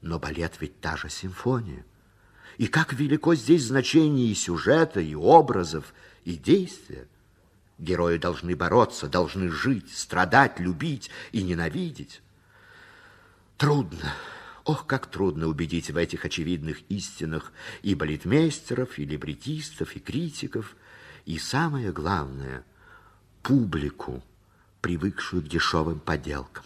Но 0.00 0.18
балет 0.18 0.54
ведь 0.60 0.80
та 0.80 0.96
же 0.96 1.10
симфония. 1.10 1.84
И 2.56 2.68
как 2.68 2.94
велико 2.94 3.34
здесь 3.34 3.64
значение 3.64 4.28
и 4.28 4.34
сюжета, 4.34 5.00
и 5.00 5.14
образов, 5.14 5.92
и 6.24 6.36
действия. 6.36 7.08
Герои 7.78 8.18
должны 8.18 8.54
бороться, 8.54 9.08
должны 9.08 9.50
жить, 9.50 9.92
страдать, 9.96 10.60
любить 10.60 11.10
и 11.32 11.42
ненавидеть. 11.42 12.22
Трудно, 13.56 14.14
ох, 14.64 14.86
как 14.86 15.06
трудно 15.06 15.48
убедить 15.48 15.90
в 15.90 15.96
этих 15.96 16.24
очевидных 16.24 16.82
истинах 16.88 17.52
и 17.82 17.94
балетмейстеров, 17.94 18.98
и 18.98 19.04
либретистов, 19.04 19.96
и 19.96 20.00
критиков, 20.00 20.76
и 21.24 21.38
самое 21.38 21.92
главное, 21.92 22.64
публику, 23.42 24.22
привыкшую 24.80 25.42
к 25.42 25.48
дешевым 25.48 25.98
поделкам. 25.98 26.64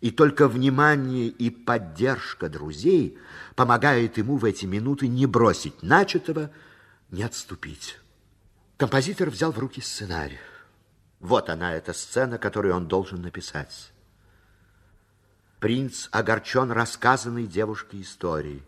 И 0.00 0.10
только 0.10 0.48
внимание 0.48 1.28
и 1.28 1.48
поддержка 1.48 2.50
друзей 2.50 3.16
помогает 3.54 4.18
ему 4.18 4.36
в 4.36 4.44
эти 4.44 4.66
минуты 4.66 5.08
не 5.08 5.24
бросить 5.24 5.82
начатого, 5.82 6.50
не 7.10 7.22
отступить. 7.22 7.98
Композитор 8.76 9.30
взял 9.30 9.52
в 9.52 9.58
руки 9.58 9.80
сценарий. 9.80 10.38
Вот 11.20 11.48
она, 11.48 11.74
эта 11.74 11.92
сцена, 11.92 12.38
которую 12.38 12.74
он 12.74 12.88
должен 12.88 13.22
написать. 13.22 13.92
Принц 15.60 16.08
огорчен 16.10 16.70
рассказанной 16.70 17.46
девушке 17.46 18.00
историей. 18.00 18.62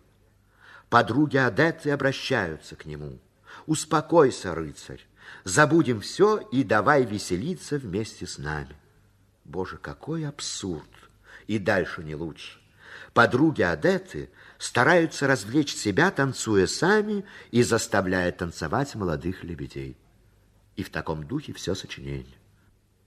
Подруги 0.89 1.37
Адетты 1.37 1.91
обращаются 1.91 2.77
к 2.77 2.87
нему. 2.87 3.19
«Успокойся, 3.67 4.55
рыцарь, 4.55 5.05
Забудем 5.45 6.01
все 6.01 6.39
и 6.39 6.65
давай 6.65 7.05
веселиться 7.05 7.79
вместе 7.79 8.27
с 8.27 8.39
нами. 8.39 8.77
Боже, 9.45 9.77
какой 9.77 10.27
абсурд! 10.27 10.89
И 11.47 11.59
дальше 11.59 12.03
не 12.03 12.15
лучше. 12.15 12.59
Подруги 13.13 13.63
Адеты 13.63 14.31
стараются 14.59 15.27
развлечь 15.27 15.75
себя, 15.75 16.11
танцуя 16.11 16.67
сами 16.67 17.25
и 17.51 17.63
заставляя 17.63 18.33
танцевать 18.33 18.95
молодых 18.95 19.45
лебедей. 19.45 19.97
И 20.77 20.83
в 20.83 20.91
таком 20.91 21.27
духе 21.27 21.53
все 21.53 21.75
сочинение. 21.75 22.37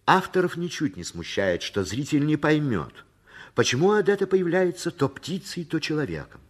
Авторов 0.06 0.58
ничуть 0.58 0.98
не 0.98 1.04
смущает, 1.04 1.62
что 1.62 1.84
зритель 1.84 2.26
не 2.26 2.36
поймет, 2.36 3.06
почему 3.54 3.92
Адетта 3.92 4.26
появляется 4.26 4.90
то 4.92 5.08
птицей, 5.08 5.66
то 5.66 5.80
человеком. 5.80 6.42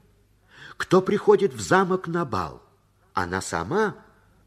Кто 0.77 1.01
приходит 1.01 1.53
в 1.53 1.59
замок 1.59 2.07
на 2.07 2.23
бал? 2.23 2.63
Она 3.13 3.41
сама, 3.41 3.97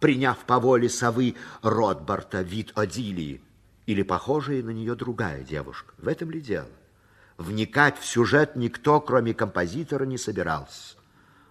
приняв 0.01 0.38
по 0.47 0.59
воле 0.59 0.88
совы 0.88 1.37
Ротбарта 1.61 2.41
вид 2.41 2.73
Одилии, 2.75 3.43
или 3.85 4.03
похожая 4.03 4.62
на 4.62 4.71
нее 4.71 4.95
другая 4.95 5.43
девушка? 5.43 5.93
В 5.99 6.09
этом 6.09 6.31
ли 6.31 6.41
дело? 6.41 6.71
Вникать 7.43 7.99
в 7.99 8.07
сюжет 8.07 8.55
никто, 8.55 9.01
кроме 9.01 9.35
композитора, 9.35 10.05
не 10.05 10.17
собирался. 10.17 10.97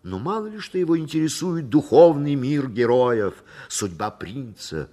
Но 0.04 0.20
мало 0.20 0.48
ли 0.48 0.60
что 0.60 0.78
его 0.78 0.98
интересует 0.98 1.68
духовный 1.68 2.36
мир 2.36 2.70
героев, 2.70 3.34
судьба 3.68 4.10
принца, 4.10 4.90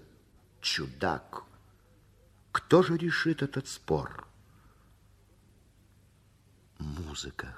чудак. 0.61 1.45
Кто 2.51 2.83
же 2.83 2.97
решит 2.97 3.43
этот 3.43 3.69
спор? 3.69 4.27
Музыка. 6.79 7.55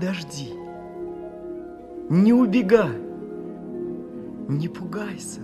Подожди. 0.00 0.54
Не 2.08 2.32
убегай. 2.32 2.96
Не 4.48 4.66
пугайся. 4.66 5.42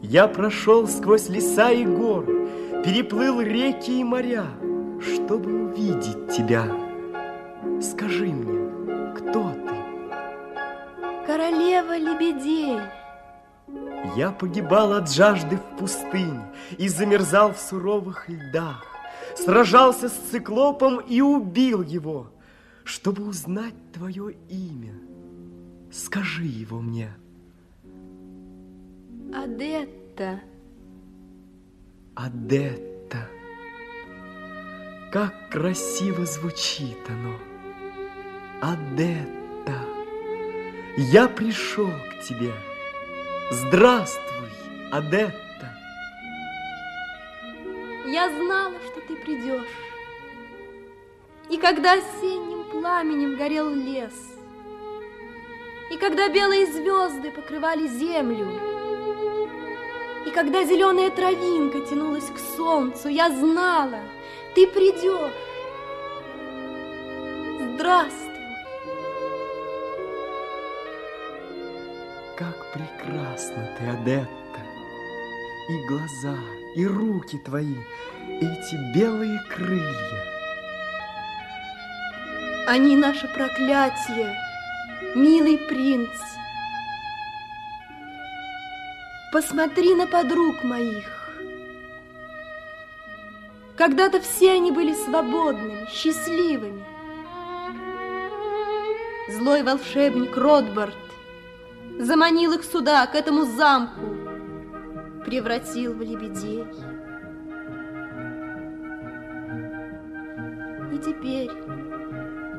Я 0.00 0.26
прошел 0.26 0.88
сквозь 0.88 1.28
леса 1.28 1.70
и 1.70 1.84
горы, 1.84 2.48
переплыл 2.82 3.42
реки 3.42 4.00
и 4.00 4.04
моря, 4.04 4.46
чтобы 5.02 5.64
увидеть 5.64 6.28
тебя. 6.34 6.64
Скажи 7.82 8.28
мне, 8.28 9.12
кто 9.14 9.50
ты? 9.52 11.26
Королева 11.26 11.94
лебедей. 11.94 12.80
Я 14.16 14.30
погибал 14.30 14.94
от 14.94 15.12
жажды 15.12 15.58
в 15.58 15.78
пустыне 15.78 16.50
и 16.78 16.88
замерзал 16.88 17.52
в 17.52 17.58
суровых 17.58 18.30
льдах, 18.30 18.86
сражался 19.36 20.08
с 20.08 20.14
циклопом 20.30 21.00
и 21.00 21.20
убил 21.20 21.82
его 21.82 22.28
чтобы 22.88 23.28
узнать 23.28 23.74
твое 23.92 24.34
имя. 24.48 24.94
Скажи 25.92 26.44
его 26.44 26.80
мне. 26.80 27.14
Адетта. 29.34 30.40
Адетта. 32.14 33.28
Как 35.12 35.50
красиво 35.50 36.24
звучит 36.24 36.96
оно. 37.08 37.36
Адетта. 38.62 39.84
Я 40.96 41.28
пришел 41.28 41.90
к 41.90 42.24
тебе. 42.24 42.52
Здравствуй, 43.50 44.50
Адетта. 44.90 45.76
Я 48.06 48.30
знала, 48.30 48.78
что 48.86 49.00
ты 49.02 49.14
придешь. 49.16 49.68
И 51.50 51.58
когда 51.58 51.94
осенним 51.94 52.57
пламенем 52.78 53.36
горел 53.36 53.70
лес. 53.70 54.14
И 55.90 55.96
когда 55.96 56.28
белые 56.28 56.66
звезды 56.66 57.30
покрывали 57.30 57.86
землю, 57.88 58.48
и 60.26 60.30
когда 60.30 60.64
зеленая 60.64 61.10
травинка 61.10 61.80
тянулась 61.80 62.30
к 62.30 62.38
солнцу, 62.56 63.08
я 63.08 63.30
знала, 63.30 64.00
ты 64.54 64.66
придешь. 64.66 65.32
Здравствуй. 67.74 68.28
Как 72.36 72.72
прекрасна 72.72 73.76
ты, 73.78 73.86
Адетта! 73.86 74.28
И 75.68 75.86
глаза, 75.88 76.38
и 76.76 76.86
руки 76.86 77.38
твои, 77.38 77.76
эти 78.40 78.94
белые 78.94 79.38
крылья. 79.50 80.37
Они 82.68 82.96
наше 82.98 83.26
проклятие, 83.28 84.36
милый 85.14 85.56
принц. 85.56 86.10
Посмотри 89.32 89.94
на 89.94 90.06
подруг 90.06 90.62
моих. 90.64 91.30
Когда-то 93.74 94.20
все 94.20 94.52
они 94.52 94.70
были 94.70 94.92
свободными, 94.92 95.88
счастливыми. 95.88 96.84
Злой 99.30 99.62
волшебник 99.62 100.36
Ротбард 100.36 100.94
заманил 101.98 102.52
их 102.52 102.64
сюда, 102.64 103.06
к 103.06 103.14
этому 103.14 103.46
замку, 103.46 104.14
превратил 105.24 105.94
в 105.94 106.02
лебедей. 106.02 106.66
И 110.92 110.98
теперь 110.98 111.67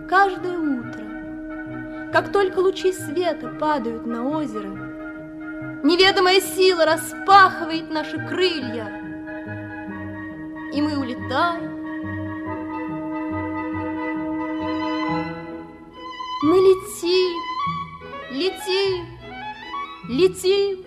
каждое 0.09 0.57
утро, 0.57 2.09
как 2.11 2.31
только 2.31 2.57
лучи 2.59 2.91
света 2.91 3.47
падают 3.59 4.07
на 4.07 4.27
озеро, 4.27 4.69
неведомая 5.83 6.41
сила 6.41 6.83
распахивает 6.85 7.91
наши 7.91 8.17
крылья, 8.27 8.87
и 10.73 10.81
мы 10.81 10.97
улетаем. 10.97 11.77
Мы 16.41 16.55
летим, 16.57 17.37
летим, 18.31 19.05
летим. 20.07 20.78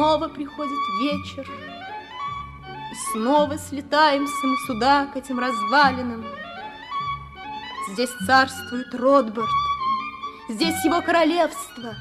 Снова 0.00 0.28
приходит 0.28 0.78
вечер, 0.98 1.46
и 1.46 2.94
снова 3.12 3.58
слетаемся 3.58 4.46
мы 4.46 4.56
сюда, 4.66 5.04
к 5.04 5.16
этим 5.16 5.38
развалинам. 5.38 6.24
Здесь 7.90 8.08
царствует 8.26 8.94
Ротбард, 8.94 9.50
здесь 10.48 10.82
его 10.86 11.02
королевство. 11.02 11.94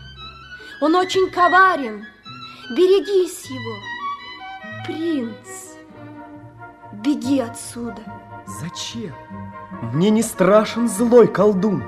Он 0.79 0.95
очень 0.95 1.29
коварен, 1.29 2.05
берегись 2.69 3.49
его, 3.49 4.85
принц. 4.85 5.75
Беги 6.93 7.41
отсюда. 7.41 8.01
Зачем? 8.47 9.13
Мне 9.91 10.09
не 10.09 10.23
страшен 10.23 10.87
злой 10.87 11.27
колдун. 11.27 11.83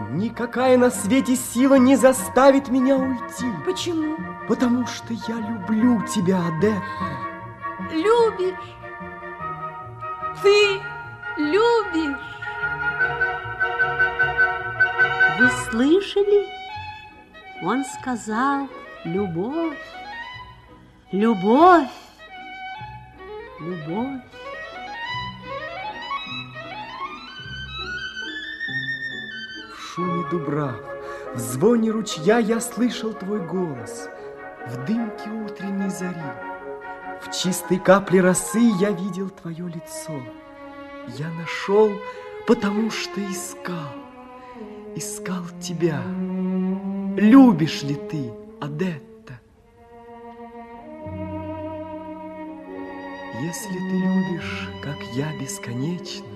Никакая 0.00 0.76
на 0.76 0.90
свете 0.90 1.36
сила 1.36 1.76
не 1.76 1.94
заставит 1.96 2.68
меня 2.68 2.96
уйти. 2.96 3.46
Почему? 3.64 4.16
Потому 4.48 4.86
что 4.86 5.14
я 5.14 5.36
люблю 5.36 6.04
тебя, 6.06 6.38
Адетта. 6.46 6.82
Любишь? 7.92 8.54
Ты 10.42 10.80
любишь? 11.38 12.18
Вы 15.38 15.50
слышали? 15.70 16.46
Он 17.62 17.84
сказал 17.84 18.68
любовь, 19.04 19.78
любовь, 21.12 21.88
любовь. 23.60 24.20
Шуме 29.94 30.24
дубрав, 30.30 30.80
в 31.34 31.38
звоне 31.38 31.90
ручья 31.90 32.38
я 32.38 32.60
слышал 32.60 33.12
твой 33.12 33.40
голос— 33.40 34.08
в 34.66 34.86
дымке 34.86 35.28
утренней 35.30 35.90
зари, 35.90 36.32
В 37.20 37.30
чистой 37.30 37.78
капле 37.78 38.20
росы 38.20 38.60
я 38.80 38.90
видел 38.90 39.30
твое 39.30 39.68
лицо. 39.68 40.22
Я 41.18 41.28
нашел, 41.30 41.90
потому 42.46 42.90
что 42.90 43.20
искал. 43.30 43.92
Искал 44.96 45.44
тебя. 45.60 46.02
Любишь 47.16 47.82
ли 47.82 47.94
ты, 47.94 48.32
Адетта? 48.60 49.38
Если 53.40 53.74
ты 53.74 53.96
любишь, 53.96 54.68
как 54.82 54.96
я, 55.14 55.26
бесконечно, 55.38 56.33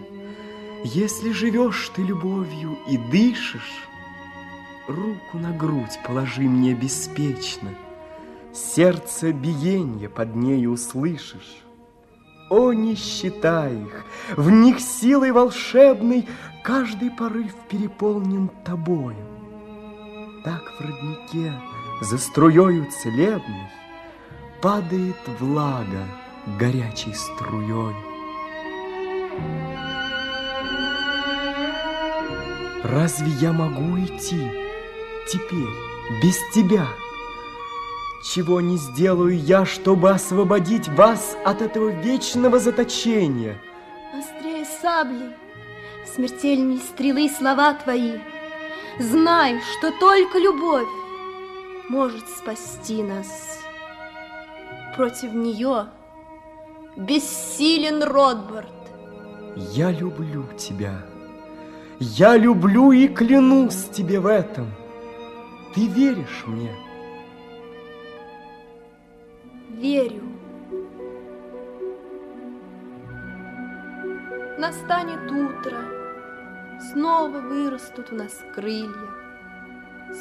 Если 0.94 1.33
живешь 1.33 1.90
ты 1.94 2.03
любовью 2.03 2.79
и 2.88 2.96
дышишь, 2.96 3.87
Руку 4.87 5.37
на 5.37 5.53
грудь 5.53 5.98
положи 6.03 6.40
мне 6.40 6.72
беспечно, 6.72 7.74
Сердце 8.55 9.33
биенье 9.35 10.09
под 10.09 10.35
ней 10.35 10.66
услышишь. 10.66 11.59
О, 12.48 12.72
не 12.72 12.94
считай 12.94 13.74
их, 13.74 14.07
в 14.35 14.48
них 14.48 14.81
силой 14.81 15.33
волшебной 15.33 16.27
Каждый 16.64 17.11
порыв 17.11 17.55
переполнен 17.68 18.48
тобою. 18.64 19.27
Так 20.42 20.62
в 20.62 20.81
роднике 20.81 21.53
за 22.01 22.16
струею 22.16 22.87
целебной 22.90 23.68
Падает 24.62 25.16
влага 25.38 26.07
горячей 26.59 27.12
струей. 27.12 27.94
Разве 32.88 33.31
я 33.33 33.53
могу 33.53 33.98
идти 33.98 34.51
теперь 35.31 36.22
без 36.22 36.37
тебя? 36.55 36.87
Чего 38.24 38.62
не 38.62 38.79
сделаю 38.79 39.38
я, 39.38 39.66
чтобы 39.66 40.11
освободить 40.11 40.88
вас 40.88 41.37
от 41.44 41.61
этого 41.61 41.90
вечного 41.90 42.59
заточения? 42.59 43.61
Острее 44.18 44.64
сабли, 44.64 45.37
смертельней 46.14 46.79
стрелы 46.79 47.29
слова 47.29 47.74
твои. 47.74 48.20
Знай, 48.98 49.61
что 49.79 49.92
только 50.01 50.38
любовь 50.38 50.88
может 51.90 52.27
спасти 52.27 53.03
нас. 53.03 53.61
Против 54.96 55.35
нее 55.35 55.88
бессилен 56.96 58.03
Ротбард. 58.03 58.72
Я 59.57 59.90
люблю 59.90 60.46
тебя. 60.57 61.03
Я 62.00 62.37
люблю 62.37 62.92
и 62.92 63.08
клянусь 63.08 63.88
тебе 63.88 64.20
в 64.20 64.26
этом. 64.26 64.72
Ты 65.74 65.88
веришь 65.88 66.44
мне? 66.46 66.72
Верю. 69.70 70.22
Настанет 74.58 75.28
утро, 75.30 75.76
снова 76.92 77.40
вырастут 77.40 78.12
у 78.12 78.14
нас 78.14 78.44
крылья, 78.54 79.08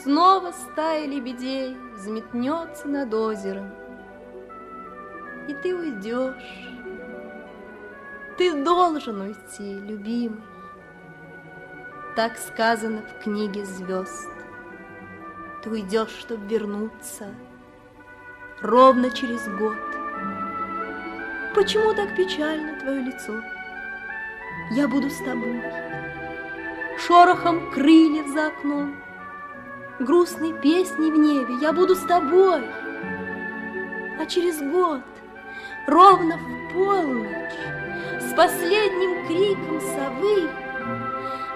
Снова 0.04 0.52
стая 0.52 1.06
лебедей 1.08 1.78
взметнется 1.96 2.88
над 2.88 3.14
озером, 3.14 3.72
И 5.48 5.54
ты 5.54 5.76
уйдешь. 5.76 6.70
Ты 8.38 8.64
должен 8.64 9.22
уйти, 9.22 9.80
любимый. 9.80 10.42
Так 12.18 12.36
сказано 12.40 13.04
в 13.04 13.24
книге 13.24 13.64
звезд. 13.64 14.28
Ты 15.62 15.70
уйдешь, 15.70 16.10
чтобы 16.10 16.48
вернуться 16.48 17.28
ровно 18.60 19.12
через 19.12 19.48
год. 19.60 19.78
Почему 21.54 21.94
так 21.94 22.16
печально 22.16 22.80
твое 22.80 23.02
лицо? 23.04 23.40
Я 24.72 24.88
буду 24.88 25.12
с 25.12 25.18
тобой. 25.18 25.62
Шорохом 26.98 27.70
крыльев 27.70 28.28
за 28.30 28.48
окном, 28.48 28.96
грустной 30.00 30.60
песней 30.60 31.12
в 31.12 31.20
небе 31.20 31.54
я 31.62 31.72
буду 31.72 31.94
с 31.94 32.02
тобой. 32.02 32.64
А 34.20 34.26
через 34.26 34.60
год, 34.60 35.04
ровно 35.86 36.40
в 36.40 36.74
полночь, 36.74 37.54
с 38.20 38.34
последним 38.34 39.28
криком 39.28 39.80
совы 39.82 40.67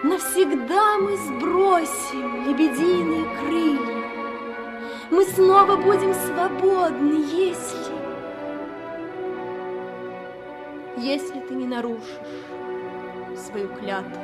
Навсегда 0.03 0.97
мы 0.97 1.15
сбросим 1.15 2.47
лебединые 2.47 3.23
крылья. 3.39 4.01
Мы 5.11 5.23
снова 5.25 5.75
будем 5.75 6.11
свободны, 6.15 7.23
если... 7.31 8.01
Если 10.97 11.39
ты 11.41 11.53
не 11.53 11.67
нарушишь 11.67 12.17
свою 13.45 13.67
клятву. 13.75 14.19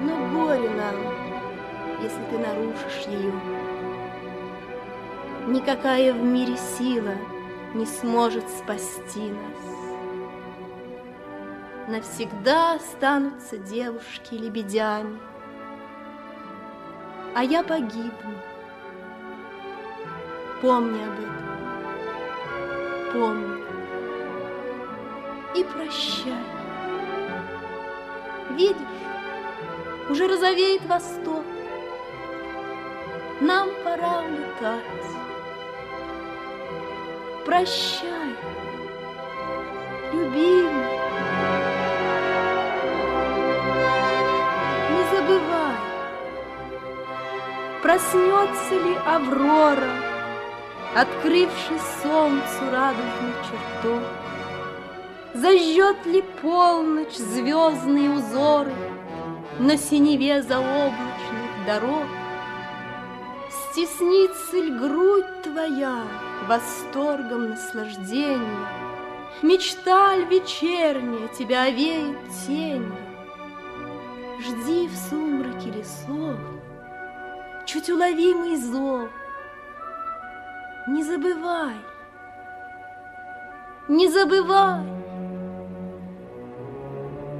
Но 0.00 0.28
горе 0.28 0.68
нам, 0.68 0.96
если 2.02 2.22
ты 2.30 2.38
нарушишь 2.38 3.06
ее. 3.06 3.32
Никакая 5.48 6.12
в 6.12 6.22
мире 6.22 6.56
сила 6.78 7.14
не 7.72 7.86
сможет 7.86 8.44
спасти 8.50 9.30
нас 9.30 9.91
навсегда 11.92 12.76
останутся 12.76 13.58
девушки 13.58 14.32
лебедями, 14.34 15.18
а 17.34 17.44
я 17.44 17.62
погибну. 17.62 18.38
Помни 20.62 21.02
об 21.02 21.12
этом, 21.20 21.36
помни 23.12 23.62
и 25.54 25.64
прощай. 25.64 26.32
Видишь, 28.50 28.78
уже 30.08 30.28
розовеет 30.28 30.86
восток, 30.86 31.44
нам 33.40 33.68
пора 33.84 34.22
улетать. 34.22 34.82
Прощай, 37.44 38.34
любимый. 40.14 40.71
Проснется 47.92 48.74
ли 48.74 48.96
Аврора, 49.06 49.90
Открывший 50.94 51.78
солнцу 52.02 52.70
радужный 52.70 53.34
чертог, 53.44 54.02
Зажжет 55.34 56.06
ли 56.06 56.22
полночь 56.40 57.16
звездные 57.16 58.10
узоры 58.10 58.72
На 59.58 59.76
синеве 59.76 60.42
заоблачных 60.42 61.66
дорог? 61.66 62.06
Стеснится 63.50 64.56
ли 64.56 64.70
грудь 64.70 65.42
твоя 65.42 66.02
восторгом 66.48 67.50
наслаждения? 67.50 68.68
Мечта 69.42 70.16
ль 70.16 70.24
вечерняя 70.24 71.28
тебя 71.28 71.64
овеет 71.64 72.16
тенью? 72.46 72.94
Жди 74.40 74.88
в 74.88 74.96
сумраке 74.96 75.70
лесов 75.70 76.38
Чуть 77.64 77.88
уловимый 77.88 78.56
зов. 78.56 79.08
Не 80.88 81.04
забывай, 81.04 81.76
не 83.88 84.08
забывай, 84.08 84.84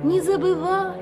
не 0.05 0.21
забывай. 0.21 1.02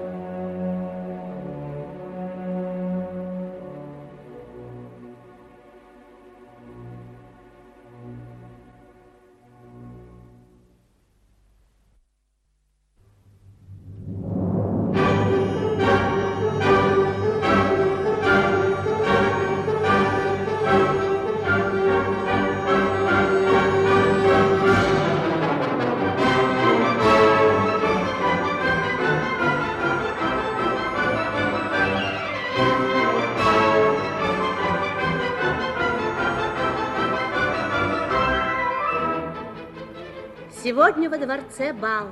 Сегодня 40.91 41.09
во 41.09 41.18
дворце 41.24 41.72
бал. 41.72 42.09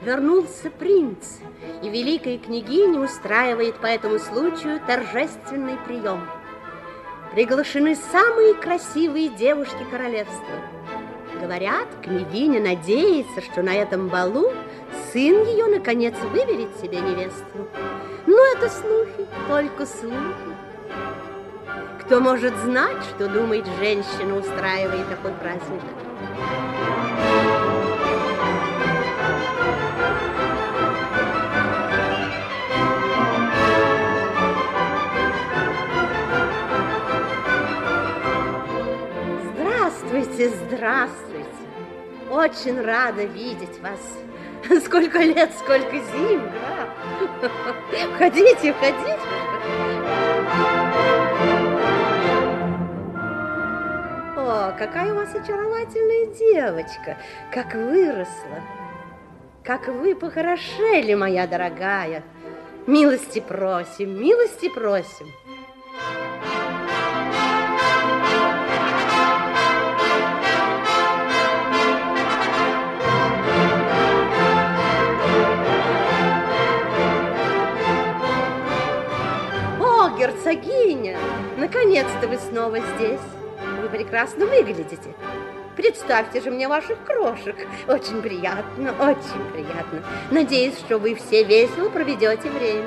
Вернулся 0.00 0.70
принц, 0.70 1.40
и 1.82 1.90
великая 1.90 2.38
княгиня 2.38 3.00
устраивает 3.00 3.76
по 3.80 3.86
этому 3.86 4.18
случаю 4.18 4.80
торжественный 4.86 5.76
прием. 5.86 6.26
Приглашены 7.32 7.94
самые 8.10 8.54
красивые 8.54 9.28
девушки 9.28 9.84
королевства. 9.90 10.54
Говорят, 11.38 11.86
княгиня 12.02 12.62
надеется, 12.62 13.42
что 13.42 13.62
на 13.62 13.74
этом 13.74 14.08
балу 14.08 14.54
сын 15.12 15.44
ее, 15.44 15.66
наконец, 15.66 16.14
выберет 16.32 16.74
себе 16.80 16.98
невесту. 16.98 17.68
Но 18.26 18.38
это 18.56 18.70
слухи, 18.70 19.28
только 19.48 19.84
слухи. 19.84 20.56
Кто 22.00 22.20
может 22.20 22.56
знать, 22.56 23.04
что 23.14 23.28
думает 23.28 23.66
женщина, 23.78 24.38
устраивая 24.38 25.04
такой 25.10 25.32
праздник? 25.32 25.82
Здравствуйте, 40.42 40.48
здравствуйте. 40.48 41.46
Очень 42.30 42.80
рада 42.80 43.24
видеть 43.24 43.78
вас. 43.80 44.00
Сколько 44.84 45.18
лет, 45.18 45.50
сколько 45.58 45.92
зим, 45.92 46.40
да? 46.50 47.48
Входите, 48.14 48.72
входите. 48.72 49.18
О, 54.36 54.74
какая 54.78 55.12
у 55.12 55.16
вас 55.16 55.34
очаровательная 55.34 56.34
девочка, 56.34 57.18
как 57.52 57.74
выросла. 57.74 58.62
Как 59.62 59.86
вы 59.88 60.16
похорошели, 60.16 61.14
моя 61.14 61.46
дорогая. 61.46 62.24
Милости 62.86 63.40
просим, 63.40 64.20
милости 64.20 64.68
просим. 64.68 65.28
Герцогиня, 80.22 81.18
наконец-то 81.56 82.28
вы 82.28 82.38
снова 82.38 82.78
здесь. 82.78 83.20
Вы 83.80 83.88
прекрасно 83.88 84.46
выглядите. 84.46 85.14
Представьте 85.74 86.40
же 86.40 86.52
мне 86.52 86.68
ваших 86.68 87.02
крошек. 87.04 87.56
Очень 87.88 88.22
приятно, 88.22 88.94
очень 89.00 89.52
приятно. 89.52 90.04
Надеюсь, 90.30 90.78
что 90.78 90.98
вы 90.98 91.16
все 91.16 91.42
весело 91.42 91.88
проведете 91.88 92.48
время. 92.50 92.86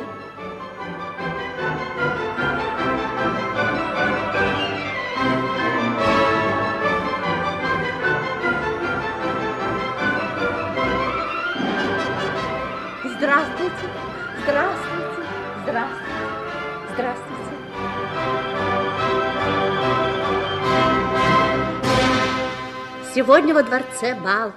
Сегодня 23.15 23.53
во 23.53 23.63
дворце 23.63 24.13
бал. 24.13 24.51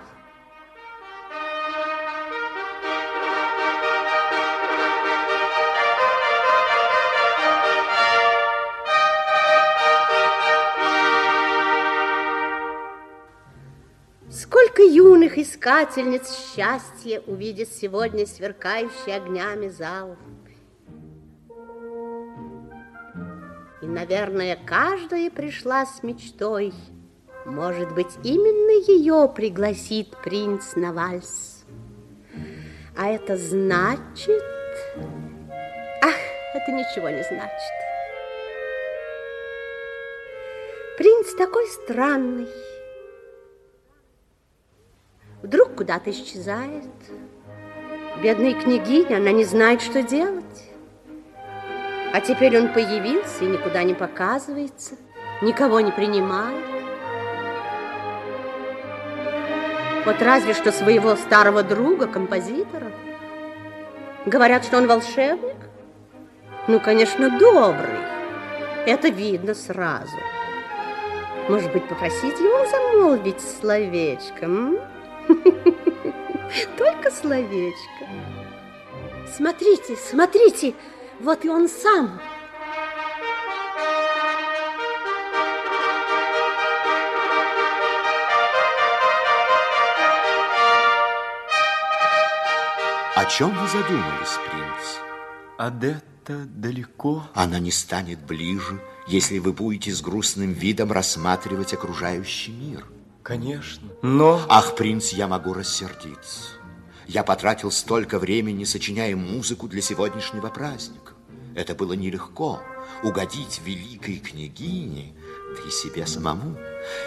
Сколько 14.29 14.83
юных 14.83 15.39
искательниц 15.39 16.29
счастья 16.33 17.21
увидит 17.29 17.69
сегодня 17.69 18.27
сверкающий 18.27 19.15
огнями 19.15 19.69
зал. 19.69 20.17
И, 23.81 23.87
наверное, 23.87 24.59
каждая 24.67 25.31
пришла 25.31 25.87
с 25.87 26.03
мечтой. 26.03 26.75
Может 27.49 27.95
быть, 27.95 28.19
именно 28.25 28.87
ее 28.87 29.27
пригласит 29.35 30.15
принц 30.23 30.77
на 30.77 30.93
вальс. 30.93 31.65
А 32.95 33.09
это 33.09 33.39
значит... 33.39 34.43
Ах, 36.03 36.15
это 36.55 36.73
ничего 36.73 37.09
не 37.09 37.23
значит. 37.23 37.73
Принц 40.99 41.35
такой 41.35 41.67
странный. 41.69 42.49
Вдруг 45.43 45.75
куда-то 45.75 46.11
исчезает. 46.11 46.85
Бедная 48.23 48.61
княгиня, 48.61 49.17
она 49.17 49.33
не 49.33 49.45
знает, 49.45 49.81
что 49.81 50.03
делать. 50.03 50.45
А 52.13 52.21
теперь 52.21 52.59
он 52.59 52.75
появился 52.75 53.45
и 53.45 53.49
никуда 53.49 53.85
не 53.85 53.95
показывается, 53.95 54.97
никого 55.41 55.81
не 55.81 55.93
принимает. 55.93 56.78
Вот 60.09 60.23
разве 60.23 60.55
что 60.55 60.73
своего 60.73 61.17
старого 61.17 61.63
друга, 61.63 62.07
композитора. 62.07 62.91
Говорят, 64.25 64.65
что 64.65 64.79
он 64.79 64.87
волшебник. 64.87 65.57
Ну, 66.67 66.81
конечно, 66.81 67.39
добрый. 67.39 68.01
Это 68.87 69.09
видно 69.11 69.53
сразу. 69.53 70.17
Может 71.51 71.71
быть, 71.75 71.87
попросить 71.87 72.41
его 72.41 72.65
замолвить 72.71 73.43
словечком? 73.61 74.79
Только 76.79 77.11
словечко. 77.11 78.07
Смотрите, 79.37 79.95
смотрите, 79.95 80.75
вот 81.21 81.45
и 81.45 81.51
он 81.51 81.69
сам. 81.69 82.19
О 93.19 93.25
чем 93.25 93.51
вы 93.51 93.67
задумались, 93.67 94.39
принц? 94.49 95.01
Адетта 95.59 96.47
далеко. 96.55 97.29
Она 97.35 97.59
не 97.59 97.73
станет 97.73 98.21
ближе, 98.21 98.81
если 99.09 99.41
вы 99.41 99.53
будете 99.53 99.91
с 99.91 100.01
грустным 100.01 100.53
видом 100.53 100.93
рассматривать 100.93 101.73
окружающий 101.73 102.53
мир. 102.53 102.87
Конечно, 103.25 103.89
но... 104.03 104.41
Ах, 104.49 104.77
принц, 104.77 105.09
я 105.09 105.27
могу 105.27 105.53
рассердиться. 105.53 106.53
Я 107.09 107.25
потратил 107.25 107.73
столько 107.73 108.21
времени, 108.21 108.63
сочиняя 108.63 109.17
музыку 109.17 109.67
для 109.67 109.83
сегодняшнего 109.83 110.49
праздника. 110.49 111.15
Это 111.57 111.75
было 111.75 111.95
нелегко, 111.95 112.63
угодить 113.03 113.61
великой 113.65 114.19
княгине, 114.19 115.13
и 115.67 115.71
себе 115.71 116.07
самому. 116.07 116.57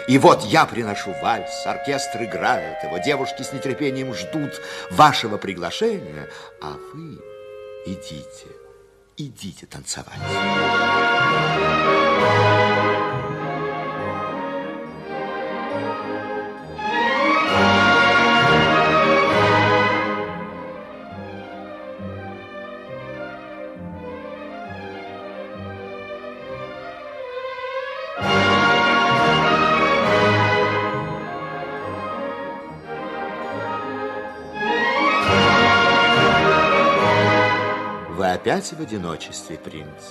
И 0.08 0.18
вот 0.18 0.44
я 0.44 0.64
приношу 0.66 1.14
вальс, 1.22 1.66
оркестр 1.66 2.24
играет 2.24 2.82
его, 2.84 2.98
девушки 2.98 3.42
с 3.42 3.52
нетерпением 3.52 4.14
ждут 4.14 4.60
вашего 4.90 5.38
приглашения, 5.38 6.28
а 6.60 6.76
вы 6.92 7.18
идите, 7.86 8.46
идите 9.16 9.66
танцевать. 9.66 10.18
Опять 38.42 38.72
в 38.72 38.80
одиночестве, 38.80 39.56
принц? 39.56 40.02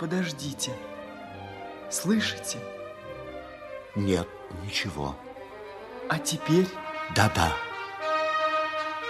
Подождите. 0.00 0.72
Слышите? 1.90 2.56
Нет, 3.94 4.26
ничего. 4.64 5.14
А 6.08 6.18
теперь... 6.18 6.66
Да-да. 7.14 7.52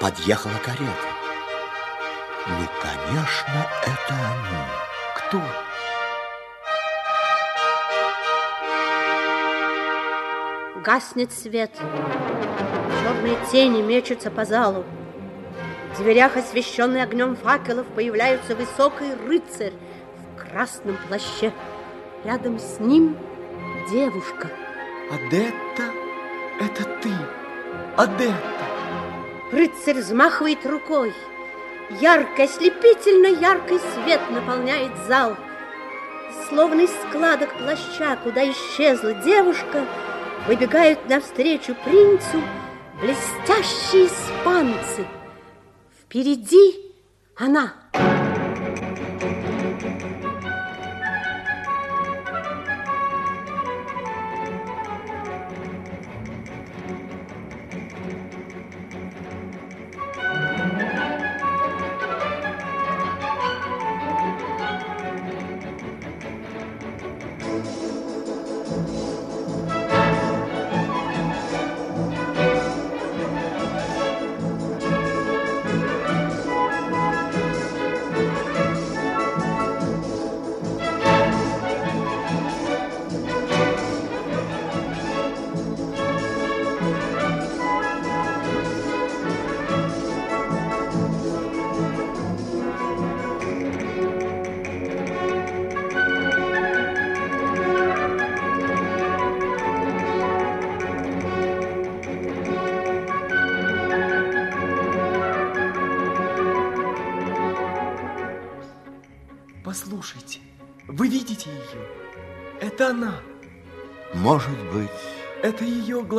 Подъехала 0.00 0.58
карета. 0.58 1.08
Ну, 2.48 2.66
конечно, 2.82 3.66
это 3.82 4.14
они. 4.14 4.64
Кто? 5.14 5.40
Гаснет 10.82 11.32
свет. 11.32 11.70
Черные 13.04 13.38
тени 13.52 13.82
мечутся 13.82 14.32
по 14.32 14.44
залу. 14.44 14.84
В 15.96 16.02
дверях, 16.02 16.36
освещенный 16.36 17.02
огнем 17.02 17.36
факелов, 17.36 17.86
появляется 17.86 18.54
высокий 18.54 19.14
рыцарь 19.26 19.72
в 20.20 20.50
красном 20.52 20.98
плаще. 21.08 21.54
Рядом 22.22 22.58
с 22.58 22.78
ним 22.80 23.16
девушка. 23.90 24.50
Адетта? 25.10 25.84
Это 26.60 26.84
ты, 27.00 27.10
Адетта. 27.96 28.36
Рыцарь 29.52 30.00
взмахивает 30.00 30.66
рукой. 30.66 31.14
Яркий, 31.88 32.42
ослепительно 32.42 33.28
яркий 33.28 33.78
свет 33.94 34.20
наполняет 34.30 34.92
зал. 35.08 35.34
Словно 36.50 36.82
из 36.82 36.90
складок 37.08 37.54
плаща, 37.54 38.18
куда 38.22 38.44
исчезла 38.44 39.14
девушка, 39.14 39.86
выбегают 40.46 41.08
навстречу 41.08 41.74
принцу 41.86 42.42
блестящие 43.00 44.08
испанцы. 44.08 45.06
Впереди 46.16 46.94
она. 47.36 47.74
Послушайте, 47.92 48.15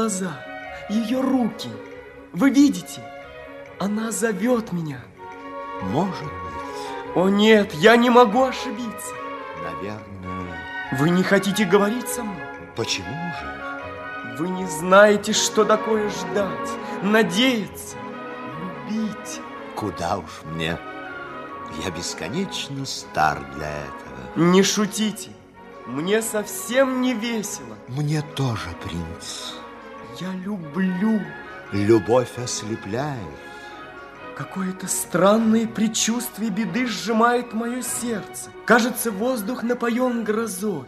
глаза, 0.08 0.40
ее 0.90 1.20
руки. 1.20 1.70
Вы 2.32 2.50
видите? 2.50 3.02
Она 3.78 4.12
зовет 4.12 4.72
меня. 4.72 5.02
может 5.82 6.24
быть, 6.24 7.16
О 7.16 7.28
нет, 7.30 7.74
я 7.74 7.98
не 7.98 8.10
могу 8.10 8.44
ошибиться. 8.46 9.14
наверное. 9.64 10.58
Вы 10.94 11.10
не 11.10 11.24
хотите 11.24 11.66
говорить 11.66 12.08
со 12.08 12.24
мной? 12.24 12.42
Почему 12.78 13.06
же? 13.08 14.38
Вы 14.38 14.48
не 14.50 14.66
знаете, 14.66 15.34
что 15.34 15.66
такое 15.66 16.10
ждать, 16.10 16.70
надеяться, 17.02 17.98
любить. 18.90 19.42
Куда 19.76 20.18
уж 20.20 20.42
мне? 20.46 20.78
Я 21.84 21.92
бесконечно 21.92 22.86
стар 22.86 23.40
для 23.56 23.70
этого. 23.70 24.48
Не 24.52 24.64
шутите. 24.64 25.32
Мне 25.86 26.22
совсем 26.22 27.02
не 27.02 27.14
весело. 27.14 27.76
Мне 27.90 28.22
тоже, 28.22 28.70
принц. 28.84 29.58
Я 30.20 30.32
люблю. 30.34 31.22
Любовь 31.72 32.38
ослепляет. 32.38 33.22
Какое-то 34.36 34.88
странное 34.88 35.68
предчувствие 35.68 36.50
беды 36.50 36.88
сжимает 36.88 37.54
мое 37.54 37.82
сердце. 37.82 38.50
Кажется, 38.66 39.12
воздух 39.12 39.64
напоен 39.64 40.24
грозой. 40.24 40.88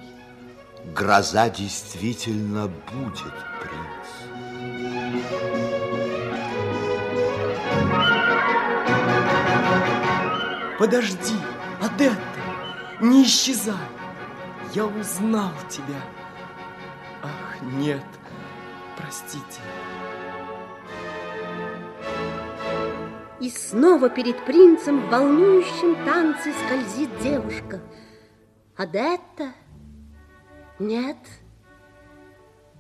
Гроза 0.96 1.50
действительно 1.50 2.68
будет, 2.92 3.34
принц. 3.62 4.10
Подожди, 10.80 11.36
Адетта, 11.82 12.18
не 13.02 13.24
исчезай. 13.24 13.76
Я 14.74 14.86
узнал 14.86 15.52
тебя. 15.70 16.02
Ах, 17.22 17.62
нет, 17.62 18.04
простите. 19.00 19.62
И 23.40 23.50
снова 23.50 24.10
перед 24.10 24.44
принцем 24.46 25.00
в 25.00 25.10
волнующем 25.10 25.96
танце 26.06 26.54
скользит 26.66 27.10
девушка. 27.22 27.80
Адетта? 28.76 29.54
Нет? 30.78 31.18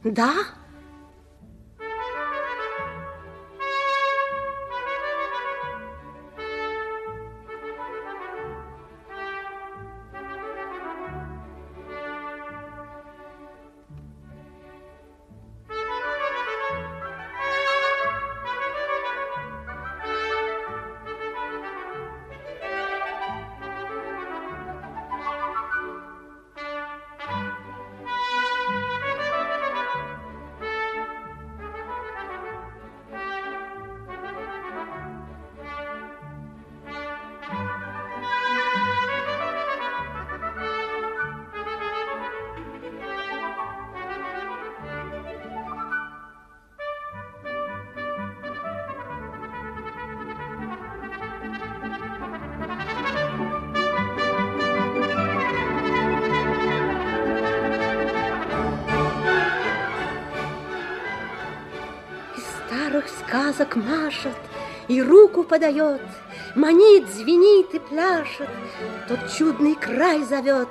Да? 0.04 0.34
Из 0.34 0.59
подает, 65.50 66.02
Манит, 66.56 67.10
звенит 67.10 67.74
и 67.74 67.80
пляшет, 67.80 68.50
тот 69.08 69.20
чудный 69.36 69.76
край 69.76 70.24
зовет, 70.24 70.70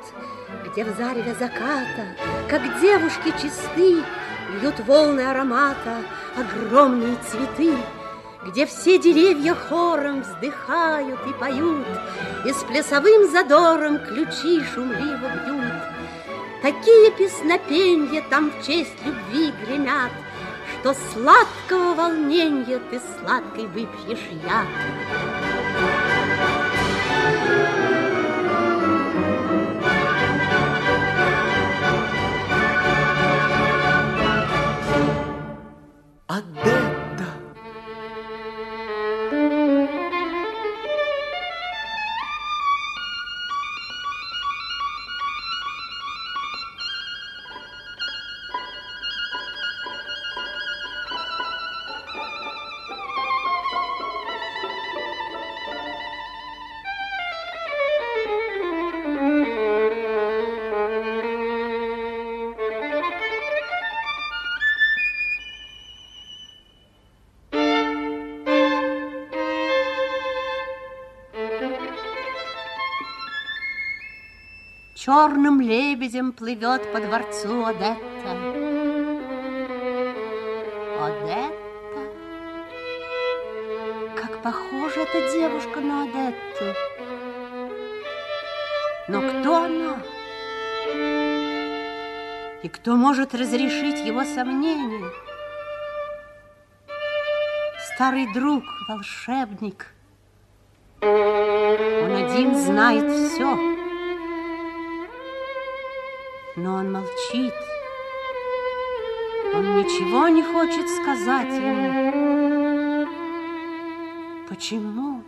Где 0.65 0.85
в 0.85 0.97
зареве 0.97 1.35
заката, 1.39 2.17
как 2.49 2.63
девушки 2.81 3.35
чисты, 3.43 4.03
Льют 4.61 4.81
волны 4.87 5.21
аромата, 5.21 5.97
огромные 6.37 7.17
цветы, 7.29 7.77
Где 8.47 8.65
все 8.65 8.99
деревья 8.99 9.55
хором 9.55 10.23
вздыхают 10.23 11.21
и 11.27 11.33
поют, 11.35 11.87
И 12.47 12.53
с 12.53 12.63
плясовым 12.65 13.31
задором 13.31 13.99
ключи 13.99 14.63
шумливо 14.73 15.29
бьют. 15.45 15.75
Такие 16.63 17.11
песнопенья 17.13 18.25
там 18.31 18.51
в 18.51 18.67
честь 18.67 18.97
любви 19.05 19.53
гремят, 19.65 20.11
Что 20.89 20.97
сладкого 21.13 21.95
волнения 21.95 22.81
ты 22.91 22.99
сладкой 23.21 23.67
выпьешь 23.67 24.27
яд. 24.43 24.67
Черным 75.09 75.63
лебедем 75.63 76.33
плывет 76.33 76.93
по 76.93 77.01
дворцу 77.01 77.65
Одетта. 77.65 78.31
Одетта? 81.01 82.01
Как 84.15 84.43
похожа 84.43 85.01
эта 85.01 85.33
девушка 85.33 85.81
на 85.81 86.03
Одетту. 86.03 86.65
Но 89.09 89.23
кто 89.23 89.57
она? 89.65 89.97
И 92.63 92.69
кто 92.69 92.95
может 92.95 93.35
разрешить 93.35 94.05
его 94.05 94.25
сомнения? 94.25 95.11
Старый 97.95 98.31
друг, 98.35 98.63
волшебник. 98.91 99.87
Он 101.01 102.15
один 102.15 102.55
знает 102.57 103.11
все. 103.11 103.78
Но 106.61 106.75
он 106.75 106.93
молчит. 106.93 107.55
Он 109.55 109.77
ничего 109.77 110.27
не 110.27 110.43
хочет 110.43 110.89
сказать 110.89 111.53
ему. 111.55 113.07
Почему? 114.49 115.23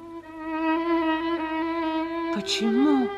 Почему? 2.35 3.09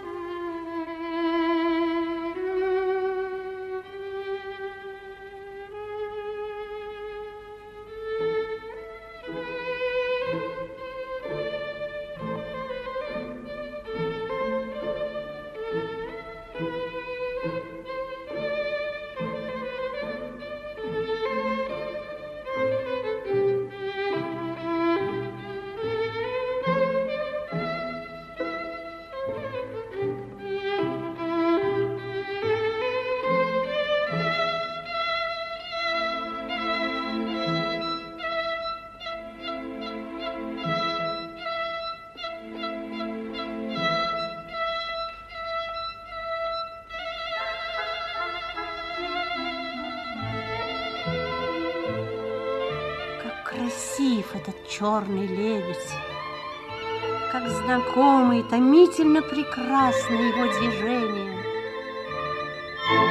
И 58.43 58.49
томительно 58.49 59.22
прекрасны 59.22 60.14
его 60.14 60.47
движения. 60.59 61.43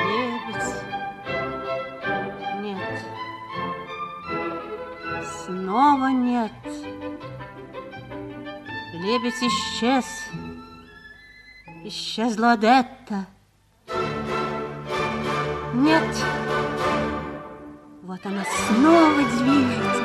Лебедь. 0.07 0.73
Нет. 2.61 3.05
Снова 5.45 6.07
нет. 6.07 6.51
Лебедь 8.93 9.41
исчез. 9.41 10.05
Исчезла 11.83 12.53
Адетта. 12.53 13.25
Нет. 15.73 16.15
Вот 18.03 18.19
она 18.25 18.43
снова 18.67 19.17
движется 19.17 20.00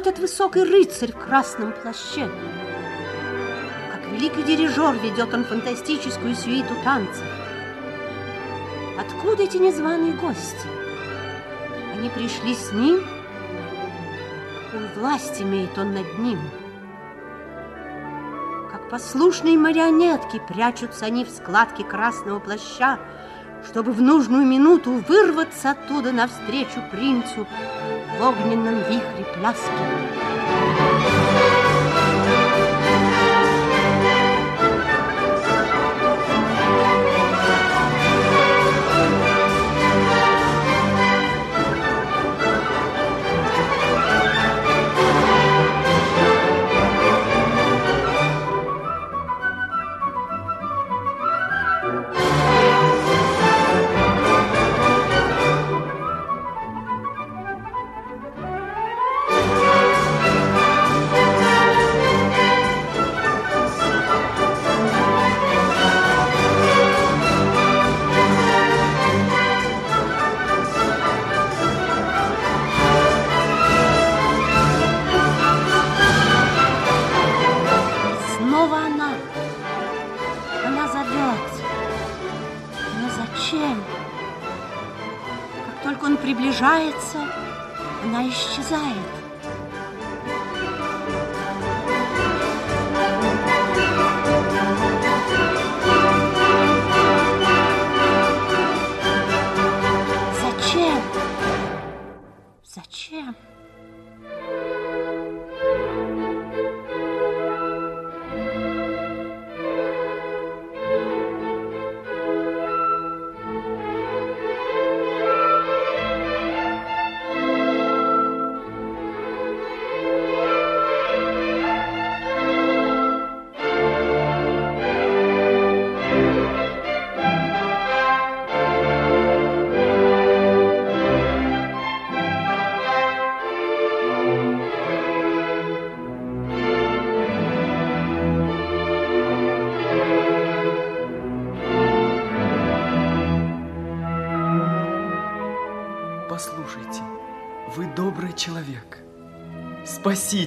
этот 0.00 0.18
высокий 0.18 0.62
рыцарь 0.62 1.12
в 1.12 1.18
красном 1.18 1.72
плаще? 1.72 2.26
Как 3.92 4.06
великий 4.10 4.42
дирижер 4.42 4.94
ведет 4.94 5.34
он 5.34 5.44
фантастическую 5.44 6.34
сюиту 6.34 6.74
танцев. 6.82 7.26
Откуда 8.98 9.42
эти 9.42 9.58
незваные 9.58 10.14
гости? 10.14 10.66
Они 11.92 12.08
пришли 12.08 12.54
с 12.54 12.72
ним? 12.72 13.04
Какую 14.64 14.88
власть 14.96 15.42
имеет 15.42 15.76
он 15.76 15.92
над 15.92 16.18
ним? 16.18 16.38
Как 18.72 18.88
послушные 18.88 19.58
марионетки 19.58 20.40
прячутся 20.48 21.04
они 21.04 21.26
в 21.26 21.28
складке 21.28 21.84
красного 21.84 22.38
плаща, 22.38 22.98
чтобы 23.66 23.92
в 23.92 24.00
нужную 24.00 24.46
минуту 24.46 24.92
вырваться 25.06 25.72
оттуда 25.72 26.10
навстречу 26.10 26.82
принцу 26.90 27.46
в 28.18 28.22
огненном 28.22 28.76
вихре 28.88 29.24
пляски. 29.34 30.19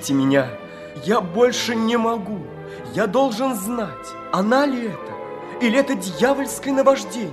Спасите 0.04 0.14
меня. 0.16 0.50
Я 1.06 1.22
больше 1.22 1.76
не 1.76 1.96
могу. 1.96 2.42
Я 2.94 3.08
должен 3.08 3.56
знать, 3.56 4.08
она 4.34 4.66
ли 4.66 4.88
это, 4.88 5.14
или 5.62 5.80
это 5.80 5.96
дьявольское 5.96 6.74
наваждение. 6.74 7.32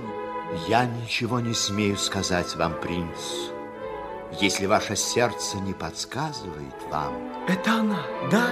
Я 0.69 0.85
ничего 0.85 1.41
не 1.41 1.53
смею 1.53 1.97
сказать 1.97 2.55
вам, 2.55 2.73
принц, 2.79 3.51
если 4.39 4.67
ваше 4.67 4.95
сердце 4.95 5.57
не 5.57 5.73
подсказывает 5.73 6.75
вам. 6.89 7.13
Это 7.49 7.73
она, 7.73 8.05
да? 8.31 8.51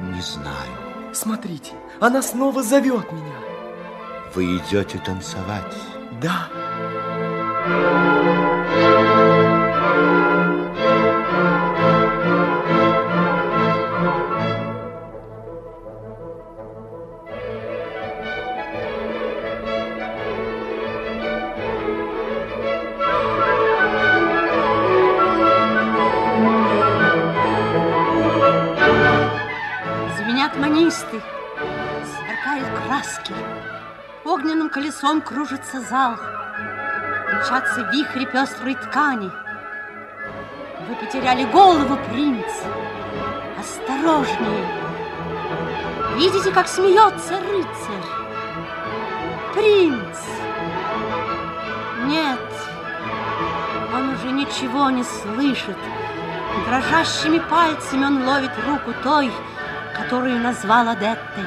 Не 0.00 0.22
знаю. 0.22 1.12
Смотрите, 1.12 1.72
она 2.00 2.22
снова 2.22 2.62
зовет 2.62 3.12
меня. 3.12 3.38
Вы 4.34 4.56
идете 4.56 4.98
танцевать? 5.04 5.74
Да. 6.22 6.48
Звенят 7.66 8.13
кружится 35.24 35.80
зал, 35.80 36.16
Мчатся 37.32 37.80
вихри 37.92 38.26
пестрой 38.26 38.74
ткани. 38.74 39.30
Вы 40.88 40.94
потеряли 40.96 41.44
голову, 41.44 41.98
принц. 42.08 42.52
Осторожнее. 43.58 44.66
Видите, 46.16 46.52
как 46.52 46.68
смеется 46.68 47.40
рыцарь? 47.40 48.04
Принц! 49.54 50.18
Нет, 52.04 52.38
он 53.94 54.10
уже 54.10 54.30
ничего 54.30 54.90
не 54.90 55.02
слышит. 55.02 55.76
Дрожащими 56.66 57.38
пальцами 57.38 58.04
он 58.04 58.24
ловит 58.26 58.52
руку 58.66 58.92
той, 59.02 59.32
которую 59.96 60.40
назвал 60.40 60.88
Адеттой. 60.88 61.46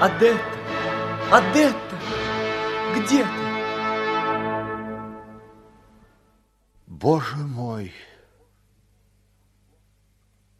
Адетта, 0.00 0.44
Адетта, 1.30 1.83
где 3.04 3.22
ты? 3.22 3.28
Боже 6.86 7.36
мой, 7.36 7.92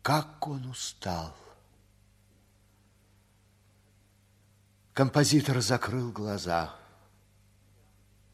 как 0.03 0.47
он 0.47 0.67
устал. 0.67 1.35
Композитор 4.93 5.61
закрыл 5.61 6.13
глаза, 6.13 6.75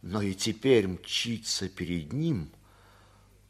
но 0.02 0.20
и 0.20 0.34
теперь 0.34 0.88
мчится 0.88 1.68
перед 1.68 2.12
ним 2.12 2.50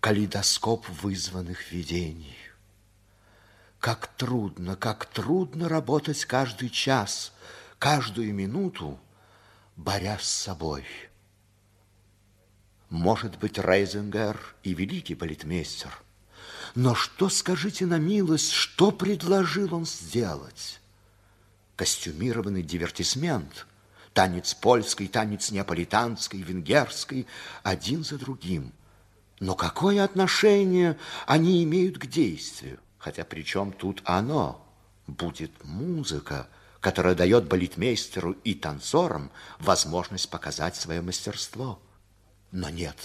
калейдоскоп 0.01 0.89
вызванных 0.89 1.73
видений. 1.73 2.37
Как 3.81 4.09
трудно, 4.09 4.77
как 4.77 5.07
трудно 5.07 5.69
работать 5.69 6.25
каждый 6.27 6.69
час, 6.69 7.33
каждую 7.79 8.35
минуту, 8.35 9.01
борясь 9.81 10.22
с 10.22 10.43
собой. 10.43 10.85
Может 12.91 13.39
быть, 13.39 13.59
Рейзенгер 13.59 14.39
и 14.62 14.74
великий 14.74 15.14
политмейстер. 15.14 15.99
Но 16.74 16.95
что, 16.95 17.28
скажите 17.28 17.87
на 17.87 17.99
милость, 17.99 18.53
что 18.53 18.91
предложил 18.91 19.74
он 19.74 19.87
сделать? 19.87 20.81
Костюмированный 21.76 22.62
дивертисмент, 22.62 23.66
танец 24.12 24.55
польский, 24.55 25.09
танец 25.09 25.51
неаполитанский, 25.51 26.43
венгерский, 26.43 27.26
один 27.62 28.05
за 28.05 28.18
другим. 28.18 28.72
Но 29.39 29.55
какое 29.55 30.05
отношение 30.05 30.99
они 31.26 31.64
имеют 31.64 31.97
к 31.97 32.07
действию? 32.07 32.81
Хотя 32.99 33.24
при 33.24 33.43
чем 33.43 33.72
тут 33.72 34.03
оно? 34.05 34.62
Будет 35.07 35.53
музыка, 35.64 36.49
которая 36.81 37.14
дает 37.14 37.47
балетмейстеру 37.47 38.33
и 38.33 38.55
танцорам 38.55 39.31
возможность 39.59 40.31
показать 40.31 40.76
свое 40.76 41.03
мастерство. 41.03 41.81
Но 42.51 42.70
нет. 42.70 42.97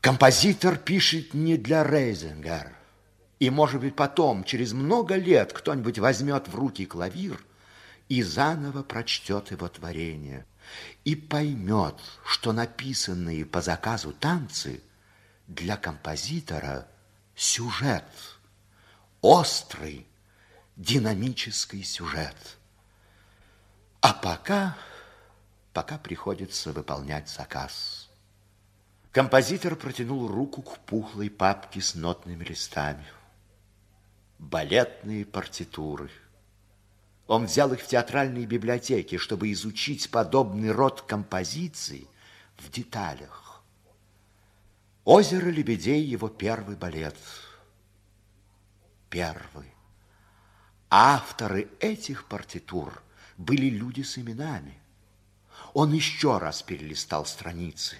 Композитор 0.00 0.78
пишет 0.78 1.34
не 1.34 1.56
для 1.56 1.84
Рейзенгер. 1.84 2.76
И, 3.38 3.50
может 3.50 3.80
быть, 3.80 3.96
потом, 3.96 4.44
через 4.44 4.72
много 4.72 5.16
лет, 5.16 5.52
кто-нибудь 5.52 5.98
возьмет 5.98 6.46
в 6.48 6.54
руки 6.54 6.86
клавир 6.86 7.44
и 8.08 8.22
заново 8.22 8.82
прочтет 8.82 9.50
его 9.50 9.68
творение. 9.68 10.46
И 11.04 11.16
поймет, 11.16 11.96
что 12.24 12.52
написанные 12.52 13.44
по 13.44 13.60
заказу 13.60 14.12
танцы 14.12 14.80
для 15.48 15.76
композитора 15.76 16.86
сюжет, 17.34 18.04
острый, 19.20 20.06
динамический 20.82 21.84
сюжет. 21.84 22.36
А 24.00 24.12
пока 24.12 24.76
пока 25.72 25.96
приходится 25.96 26.72
выполнять 26.72 27.28
заказ. 27.28 28.10
Композитор 29.12 29.76
протянул 29.76 30.26
руку 30.26 30.62
к 30.62 30.78
пухлой 30.80 31.30
папке 31.30 31.80
с 31.80 31.94
нотными 31.94 32.44
листами. 32.44 33.06
Балетные 34.38 35.24
партитуры. 35.24 36.10
Он 37.28 37.46
взял 37.46 37.72
их 37.72 37.80
в 37.80 37.86
театральные 37.86 38.46
библиотеки, 38.46 39.16
чтобы 39.16 39.52
изучить 39.52 40.10
подобный 40.10 40.72
род 40.72 41.02
композиций 41.02 42.08
в 42.56 42.70
деталях. 42.70 43.62
«Озеро 45.04 45.48
лебедей»— 45.48 46.02
его 46.04 46.28
первый 46.28 46.76
балет. 46.76 47.16
Первый. 49.08 49.71
Авторы 50.94 51.70
этих 51.80 52.26
партитур 52.26 53.02
были 53.38 53.70
люди 53.70 54.02
с 54.02 54.18
именами. 54.18 54.78
Он 55.72 55.90
еще 55.90 56.36
раз 56.36 56.62
перелистал 56.62 57.24
страницы. 57.24 57.96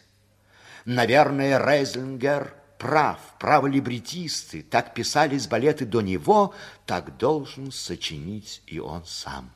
Наверное, 0.85 1.59
Рейзлингер 1.59 2.55
прав, 2.77 3.19
правы 3.39 3.71
либретисты. 3.71 4.63
Так 4.63 4.93
писались 4.93 5.47
балеты 5.47 5.87
до 5.87 6.03
него, 6.03 6.55
так 6.85 7.17
должен 7.17 7.73
сочинить 7.73 8.63
и 8.67 8.79
он 8.79 9.07
сам. 9.07 9.51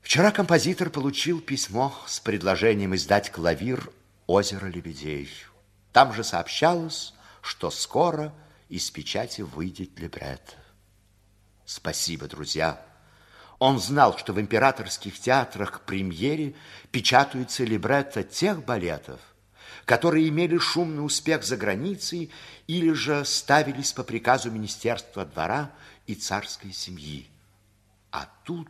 Вчера 0.00 0.30
композитор 0.30 0.90
получил 0.90 1.40
письмо 1.40 1.92
с 2.06 2.20
предложением 2.20 2.94
издать 2.94 3.32
клавир 3.32 3.90
«Озеро 4.28 4.66
лебедей». 4.66 5.28
Там 5.92 6.12
же 6.14 6.22
сообщалось, 6.22 7.14
что 7.42 7.72
скоро 7.72 8.32
из 8.68 8.90
печати 8.90 9.42
выйдет 9.42 9.98
либретто. 9.98 10.54
Спасибо, 11.64 12.26
друзья. 12.28 12.84
Он 13.58 13.78
знал, 13.80 14.16
что 14.18 14.32
в 14.32 14.40
императорских 14.40 15.18
театрах 15.18 15.72
к 15.72 15.80
премьере 15.80 16.54
печатаются 16.90 17.64
либретто 17.64 18.22
тех 18.22 18.64
балетов, 18.64 19.20
которые 19.84 20.28
имели 20.28 20.58
шумный 20.58 21.04
успех 21.04 21.42
за 21.42 21.56
границей 21.56 22.30
или 22.66 22.92
же 22.92 23.24
ставились 23.24 23.92
по 23.92 24.04
приказу 24.04 24.50
Министерства 24.50 25.24
двора 25.24 25.70
и 26.06 26.14
царской 26.14 26.72
семьи. 26.72 27.26
А 28.10 28.28
тут 28.44 28.68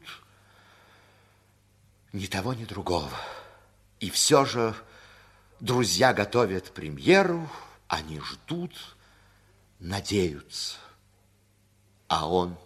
ни 2.13 2.27
того, 2.27 2.55
ни 2.55 2.65
другого. 2.65 3.11
И 3.99 4.11
все 4.11 4.45
же 4.45 4.75
друзья 5.61 6.15
готовят 6.15 6.73
премьеру, 6.73 7.49
они 7.89 8.21
ждут, 8.21 8.96
надеются. 9.79 10.77
А 12.09 12.29
он, 12.29 12.57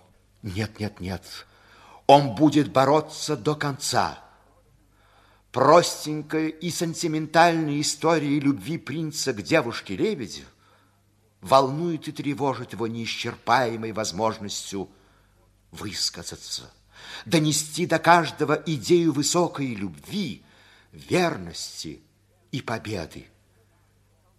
нет, 0.42 0.78
нет, 0.80 1.00
нет, 1.00 1.24
он 2.06 2.34
будет 2.34 2.72
бороться 2.72 3.36
до 3.36 3.54
конца. 3.54 4.18
Простенькая 5.52 6.48
и 6.48 6.70
сентиментальная 6.70 7.80
история 7.80 8.38
любви 8.38 8.78
принца 8.78 9.32
к 9.32 9.42
девушке-лебедю 9.42 10.44
волнует 11.40 12.06
и 12.06 12.12
тревожит 12.12 12.72
его 12.72 12.86
неисчерпаемой 12.86 13.92
возможностью 13.92 14.88
высказаться, 15.70 16.70
донести 17.24 17.86
до 17.86 17.98
каждого 17.98 18.54
идею 18.66 19.12
высокой 19.12 19.74
любви, 19.74 20.42
верности 20.92 22.00
и 22.52 22.60
победы. 22.60 23.29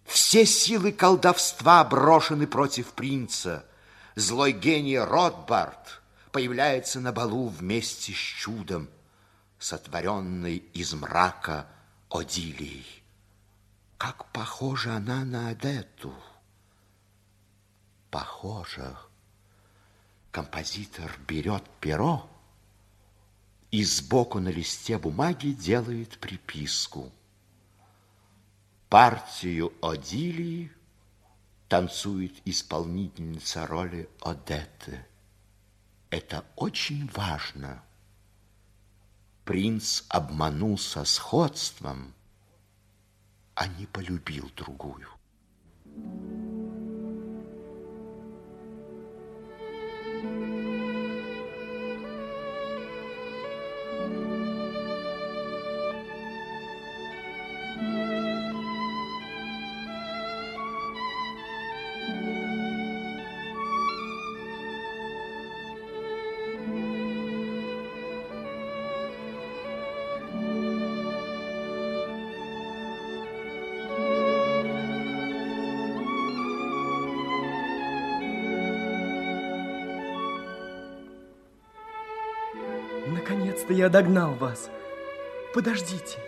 Все 0.04 0.44
силы 0.44 0.92
колдовства 0.92 1.84
брошены 1.84 2.46
против 2.46 2.92
принца. 2.92 3.64
Злой 4.14 4.52
гений 4.52 4.98
Ротбард 4.98 6.02
появляется 6.32 7.00
на 7.00 7.12
балу 7.12 7.48
вместе 7.48 8.12
с 8.12 8.16
чудом, 8.16 8.88
сотворенной 9.58 10.56
из 10.56 10.92
мрака 10.94 11.66
Одилией. 12.10 13.02
Как 13.96 14.26
похожа 14.32 14.96
она 14.96 15.24
на 15.24 15.50
Адетту. 15.50 16.12
Похоже. 18.10 18.96
Композитор 20.30 21.10
берет 21.26 21.62
перо 21.80 22.28
и 23.70 23.84
сбоку 23.84 24.38
на 24.38 24.50
листе 24.50 24.98
бумаги 24.98 25.48
делает 25.48 26.18
приписку. 26.18 27.10
Партию 28.92 29.72
Одилии 29.80 30.70
танцует 31.66 32.34
исполнительница 32.44 33.66
роли 33.66 34.06
Одетты. 34.20 35.06
Это 36.10 36.44
очень 36.56 37.08
важно. 37.14 37.82
Принц 39.46 40.04
обманулся 40.10 41.06
сходством, 41.06 42.12
а 43.54 43.66
не 43.66 43.86
полюбил 43.86 44.50
другую. 44.54 45.08
Наконец-то 45.86 46.31
я 83.82 83.88
догнал 83.88 84.34
вас. 84.34 84.70
Подождите. 85.52 86.20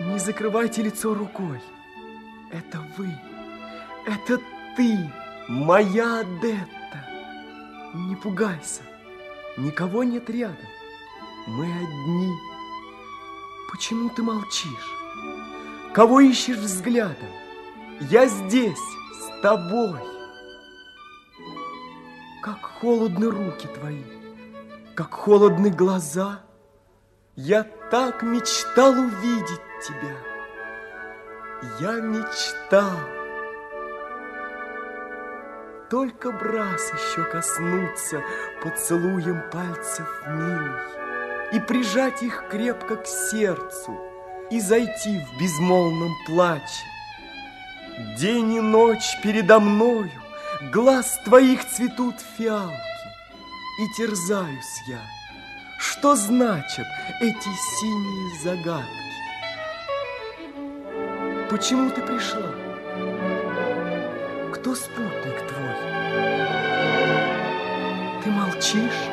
Не 0.00 0.18
закрывайте 0.18 0.82
лицо 0.82 1.14
рукой. 1.14 1.60
Это 2.50 2.84
вы. 2.98 3.08
Это 4.06 4.40
ты, 4.76 4.98
моя 5.48 6.18
Адетта. 6.20 6.98
Не 7.94 8.16
пугайся. 8.16 8.82
Никого 9.56 10.02
нет 10.02 10.28
рядом. 10.28 10.66
Мы 11.46 11.64
одни. 11.64 12.32
Почему 13.70 14.08
ты 14.10 14.24
молчишь? 14.24 14.90
Кого 15.94 16.18
ищешь 16.18 16.56
взглядом? 16.56 17.30
Я 18.00 18.26
здесь, 18.26 18.86
с 19.20 19.42
тобой. 19.42 20.00
Как 22.42 22.60
холодны 22.80 23.30
руки 23.30 23.68
твои 23.68 24.02
как 24.94 25.12
холодны 25.12 25.70
глаза. 25.70 26.40
Я 27.36 27.64
так 27.90 28.22
мечтал 28.22 28.92
увидеть 28.92 29.60
тебя. 29.84 30.16
Я 31.80 32.00
мечтал. 32.00 32.96
Только 35.90 36.30
брас 36.30 36.92
еще 36.92 37.24
коснуться 37.24 38.22
поцелуем 38.62 39.42
пальцев 39.50 40.06
милый 40.28 40.80
и 41.52 41.58
прижать 41.58 42.22
их 42.22 42.44
крепко 42.48 42.96
к 42.96 43.06
сердцу 43.08 43.98
и 44.52 44.60
зайти 44.60 45.18
в 45.18 45.40
безмолвном 45.40 46.12
плаче. 46.26 46.84
День 48.16 48.54
и 48.54 48.60
ночь 48.60 49.16
передо 49.24 49.58
мною 49.58 50.10
глаз 50.72 51.18
твоих 51.24 51.64
цветут 51.64 52.14
фиалки 52.38 52.78
и 53.80 53.92
терзаюсь 53.96 54.82
я. 54.86 55.23
Что 55.86 56.16
значат 56.16 56.86
эти 57.20 57.50
синие 57.78 58.38
загадки? 58.42 58.88
Почему 61.50 61.90
ты 61.90 62.00
пришла? 62.00 62.50
Кто 64.54 64.74
спутник 64.74 65.46
твой? 65.46 65.76
Ты 68.22 68.30
молчишь? 68.30 69.10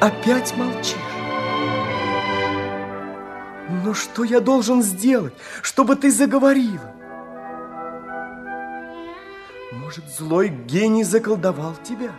Опять 0.00 0.56
молчишь? 0.56 0.94
Но 3.84 3.94
что 3.94 4.22
я 4.22 4.38
должен 4.38 4.80
сделать, 4.80 5.34
чтобы 5.60 5.96
ты 5.96 6.12
заговорила? 6.12 6.94
Может, 9.72 10.04
злой 10.08 10.50
гений 10.50 11.02
заколдовал 11.02 11.74
тебя? 11.82 12.12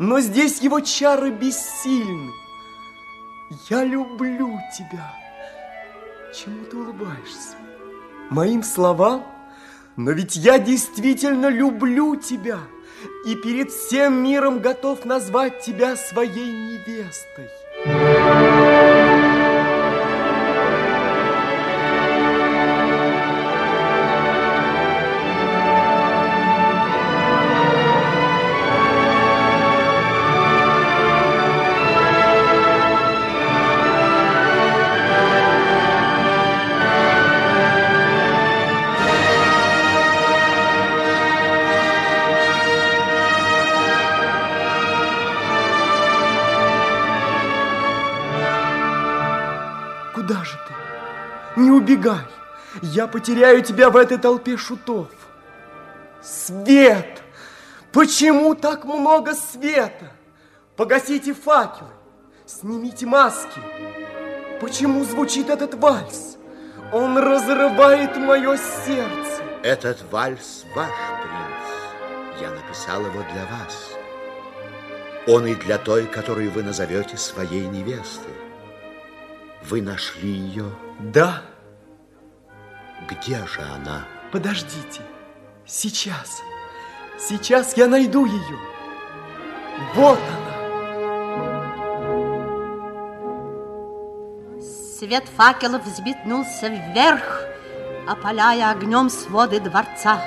но 0.00 0.18
здесь 0.20 0.62
его 0.62 0.80
чары 0.80 1.30
бессильны. 1.30 2.32
Я 3.68 3.82
люблю 3.82 4.60
тебя. 4.76 5.12
Чему 6.32 6.64
ты 6.66 6.76
улыбаешься? 6.76 7.56
Моим 8.30 8.62
словам? 8.62 9.26
Но 9.96 10.12
ведь 10.12 10.36
я 10.36 10.60
действительно 10.60 11.48
люблю 11.48 12.14
тебя 12.14 12.60
и 13.26 13.34
перед 13.34 13.72
всем 13.72 14.22
миром 14.22 14.60
готов 14.60 15.04
назвать 15.04 15.62
тебя 15.62 15.96
своей 15.96 16.52
невестой. 16.52 17.48
Я 52.92 53.06
потеряю 53.06 53.62
тебя 53.62 53.88
в 53.88 53.96
этой 53.96 54.18
толпе 54.18 54.56
шутов. 54.56 55.08
Свет! 56.20 57.22
Почему 57.92 58.54
так 58.56 58.84
много 58.84 59.34
света? 59.34 60.12
Погасите 60.76 61.32
факелы, 61.32 61.90
снимите 62.46 63.06
маски. 63.06 63.60
Почему 64.60 65.04
звучит 65.04 65.50
этот 65.50 65.74
вальс? 65.74 66.36
Он 66.92 67.16
разрывает 67.16 68.16
мое 68.16 68.56
сердце. 68.56 69.42
Этот 69.62 70.02
вальс 70.10 70.64
ваш, 70.74 70.90
принц. 71.22 72.40
Я 72.40 72.50
написал 72.50 73.02
его 73.02 73.22
для 73.32 73.46
вас. 73.46 73.92
Он 75.28 75.46
и 75.46 75.54
для 75.54 75.78
той, 75.78 76.06
которую 76.06 76.50
вы 76.50 76.64
назовете 76.64 77.16
своей 77.16 77.68
невестой. 77.68 78.34
Вы 79.62 79.80
нашли 79.80 80.30
ее? 80.30 80.64
Да. 80.98 81.42
Где 83.08 83.44
же 83.46 83.60
она? 83.62 84.04
Подождите. 84.30 85.02
Сейчас. 85.66 86.42
Сейчас 87.18 87.76
я 87.76 87.86
найду 87.86 88.24
ее. 88.24 88.58
Вот 89.94 90.18
она. 90.18 90.50
Свет 94.98 95.24
факелов 95.36 95.84
взметнулся 95.84 96.68
вверх, 96.68 97.42
опаляя 98.06 98.70
огнем 98.70 99.08
своды 99.08 99.60
дворца. 99.60 100.22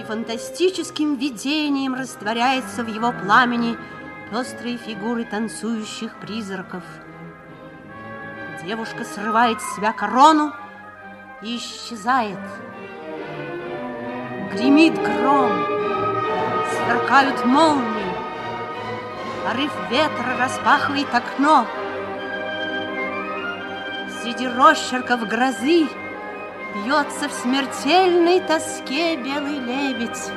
И 0.00 0.04
фантастическим 0.04 1.16
видением 1.16 1.94
растворяется 1.94 2.84
в 2.84 2.88
его 2.88 3.12
пламени 3.12 3.76
пестрые 4.30 4.78
фигуры 4.78 5.24
танцующих 5.24 6.14
призраков. 6.20 6.82
Девушка 8.64 9.04
срывает 9.04 9.60
с 9.60 9.76
себя 9.76 9.92
корону 9.92 10.52
и 11.42 11.56
исчезает. 11.56 12.38
Гремит 14.52 14.94
гром, 14.94 15.52
сверкают 16.70 17.44
молнии, 17.44 18.16
порыв 19.44 19.72
ветра 19.90 20.36
распахивает 20.38 21.14
окно. 21.14 21.66
Среди 24.22 24.46
росчерков 24.46 25.26
грозы 25.26 25.88
Бьется 26.74 27.28
в 27.28 27.32
смертельной 27.32 28.40
тоске 28.40 29.16
белый 29.16 29.58
лебедь. 29.58 30.30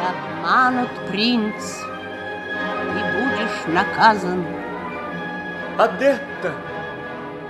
И 0.00 0.40
обманут 0.40 0.90
принц, 1.08 1.82
и 2.88 3.00
будешь 3.12 3.66
наказан. 3.66 4.46
Адетта! 5.76 6.54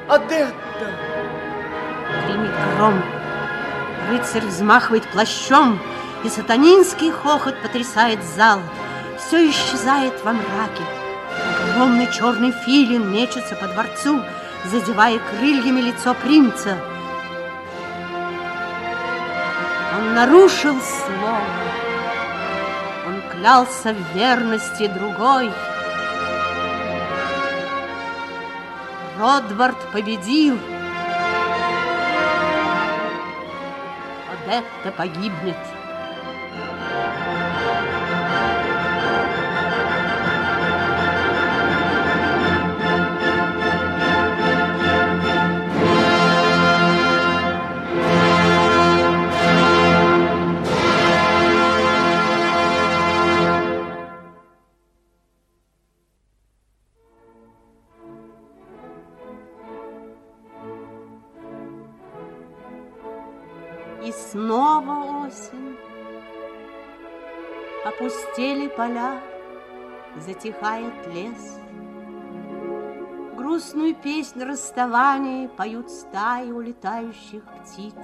Адетта! 0.08 0.54
Гремит 2.26 2.50
гром. 2.76 3.02
Рыцарь 4.10 4.44
взмахивает 4.44 5.08
плащом, 5.08 5.78
и 6.24 6.28
сатанинский 6.28 7.10
хохот 7.10 7.54
потрясает 7.62 8.22
зал. 8.22 8.60
Все 9.18 9.48
исчезает 9.48 10.12
во 10.22 10.32
мраке. 10.32 10.84
Огромный 11.70 12.10
черный 12.12 12.52
филин 12.52 13.10
мечется 13.10 13.56
по 13.56 13.66
дворцу, 13.66 14.22
задевая 14.66 15.18
крыльями 15.18 15.80
лицо 15.80 16.14
принца. 16.14 16.76
Он 19.96 20.14
нарушил 20.14 20.76
слово. 20.82 21.40
Он 23.06 23.22
клялся 23.30 23.94
в 23.94 24.16
верности 24.16 24.86
другой. 24.86 25.50
Родвард 29.18 29.78
победил. 29.92 30.58
Одетта 34.32 34.90
погибнет. 34.96 35.56
Поля, 68.76 69.20
затихает 70.16 71.06
лес. 71.08 71.58
Грустную 73.36 73.94
песнь 73.94 74.42
расставания 74.42 75.48
поют 75.48 75.90
стаи 75.90 76.50
улетающих 76.50 77.42
птиц. 77.44 77.94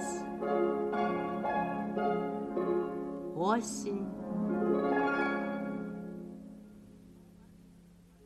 Осень. 3.35 4.07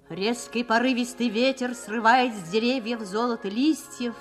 Резкий 0.09 0.63
порывистый 0.63 1.29
ветер 1.29 1.73
срывает 1.73 2.35
с 2.35 2.49
деревьев 2.49 3.01
золото 3.01 3.47
листьев, 3.47 4.15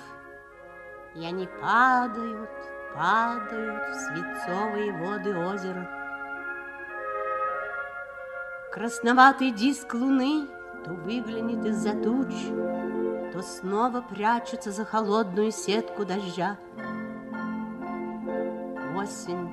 и 1.15 1.23
они 1.23 1.47
падают, 1.61 2.49
падают 2.93 3.83
в 3.89 3.93
свинцовые 3.93 4.91
воды 4.93 5.37
озера. 5.37 6.04
Красноватый 8.75 9.51
диск 9.51 9.93
луны 9.93 10.47
то 10.83 10.91
выглянет 10.91 11.65
из-за 11.65 11.93
туч, 11.93 12.33
то 13.31 13.41
снова 13.41 14.01
прячется 14.01 14.69
за 14.73 14.83
холодную 14.83 15.53
сетку 15.53 16.03
дождя. 16.03 16.57
Осень. 18.97 19.49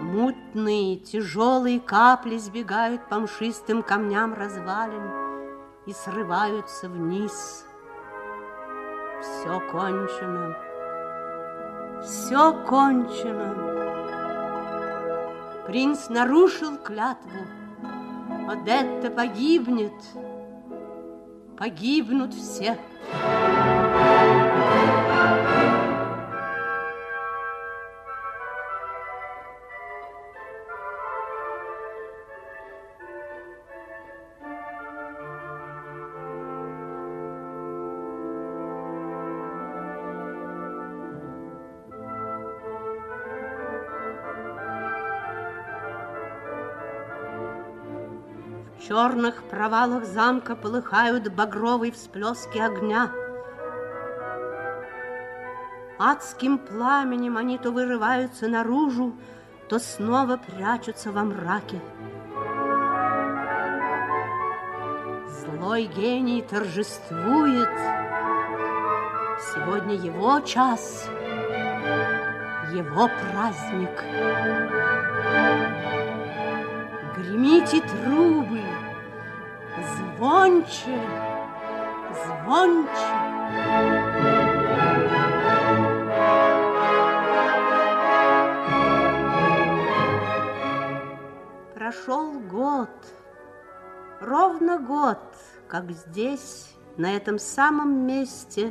Мутные, 0.00 0.96
тяжелые 0.96 1.80
капли 1.80 2.38
сбегают 2.38 3.06
по 3.10 3.18
мшистым 3.18 3.82
камням 3.82 4.32
развалин 4.32 5.10
и 5.84 5.92
срываются 5.92 6.88
вниз. 6.88 7.66
Все 9.20 9.60
кончено. 9.70 10.56
Все 12.02 12.54
кончено. 12.64 13.83
Принц 15.66 16.10
нарушил 16.10 16.76
клятву. 16.76 17.40
Одетта 18.48 19.10
погибнет. 19.10 19.94
Погибнут 21.56 22.34
все. 22.34 22.76
В 23.10 23.53
черных 48.86 49.42
провалах 49.44 50.04
замка 50.04 50.54
полыхают 50.54 51.32
багровые 51.32 51.92
всплески 51.92 52.58
огня. 52.58 53.10
Адским 55.98 56.58
пламенем 56.58 57.36
они 57.36 57.56
то 57.56 57.70
вырываются 57.70 58.48
наружу, 58.48 59.14
то 59.68 59.78
снова 59.78 60.36
прячутся 60.36 61.12
во 61.12 61.24
мраке. 61.24 61.80
Злой 65.28 65.84
гений 65.84 66.42
торжествует. 66.42 67.70
Сегодня 69.52 69.94
его 69.94 70.40
час, 70.40 71.08
его 72.72 73.08
праздник. 73.08 74.04
Гремите 77.24 77.80
трубы, 77.80 78.60
звонче, 79.96 81.00
звонче. 82.24 82.90
Прошел 91.74 92.40
год, 92.40 92.90
ровно 94.20 94.78
год, 94.78 95.18
как 95.66 95.90
здесь, 95.92 96.74
на 96.98 97.16
этом 97.16 97.38
самом 97.38 98.06
месте, 98.06 98.70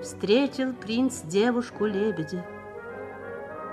встретил 0.00 0.72
принц 0.72 1.20
девушку-лебедя. 1.22 2.44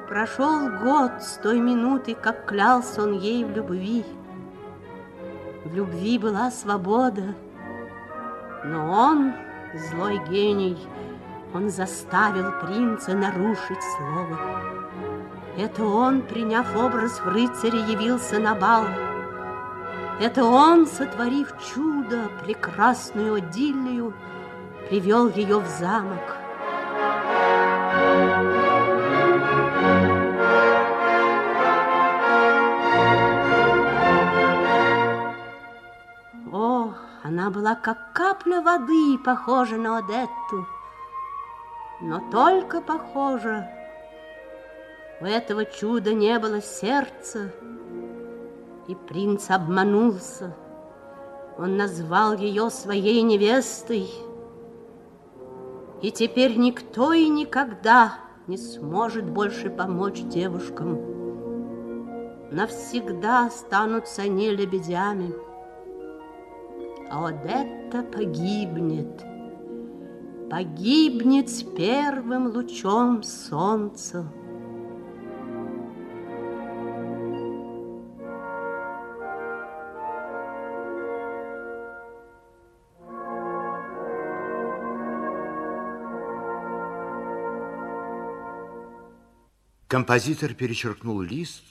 Прошел 0.09 0.69
год 0.69 1.21
с 1.21 1.37
той 1.37 1.59
минуты, 1.59 2.15
как 2.15 2.45
клялся 2.45 3.03
он 3.03 3.19
ей 3.19 3.45
в 3.45 3.51
любви. 3.51 4.03
В 5.63 5.75
любви 5.75 6.17
была 6.17 6.49
свобода, 6.49 7.35
но 8.63 8.91
он, 8.91 9.33
злой 9.75 10.19
гений, 10.27 10.79
он 11.53 11.69
заставил 11.69 12.51
принца 12.59 13.13
нарушить 13.13 13.83
слово. 13.97 14.39
Это 15.55 15.85
он, 15.85 16.23
приняв 16.23 16.75
образ 16.75 17.19
в 17.19 17.27
рыцаре, 17.27 17.77
явился 17.81 18.39
на 18.39 18.55
бал. 18.55 18.85
Это 20.19 20.43
он, 20.43 20.87
сотворив 20.87 21.53
чудо, 21.71 22.31
прекрасную 22.43 23.35
Одиллию, 23.35 24.15
привел 24.89 25.29
ее 25.29 25.59
в 25.59 25.67
замок. 25.67 26.39
Она 37.39 37.51
была 37.51 37.73
как 37.73 38.11
капля 38.11 38.59
воды, 38.61 39.17
похожа 39.23 39.77
на 39.77 39.99
Одетту, 39.99 40.67
но 42.01 42.21
только 42.29 42.81
похожа. 42.81 43.69
У 45.21 45.25
этого 45.25 45.63
чуда 45.63 46.13
не 46.13 46.37
было 46.37 46.61
сердца, 46.61 47.53
и 48.87 48.95
принц 48.95 49.49
обманулся. 49.49 50.53
Он 51.57 51.77
назвал 51.77 52.35
ее 52.35 52.69
своей 52.69 53.21
невестой, 53.21 54.09
и 56.01 56.11
теперь 56.11 56.57
никто 56.57 57.13
и 57.13 57.29
никогда 57.29 58.15
не 58.47 58.57
сможет 58.57 59.29
больше 59.29 59.69
помочь 59.69 60.19
девушкам. 60.23 60.99
Навсегда 62.51 63.45
останутся 63.45 64.23
они 64.23 64.49
лебедями. 64.49 65.33
А 67.11 67.31
это 67.31 68.03
погибнет. 68.03 69.25
Погибнет 70.49 71.49
с 71.49 71.63
первым 71.63 72.47
лучом 72.47 73.23
солнца. 73.23 74.31
Композитор 89.87 90.53
перечеркнул 90.53 91.21
лист 91.21 91.63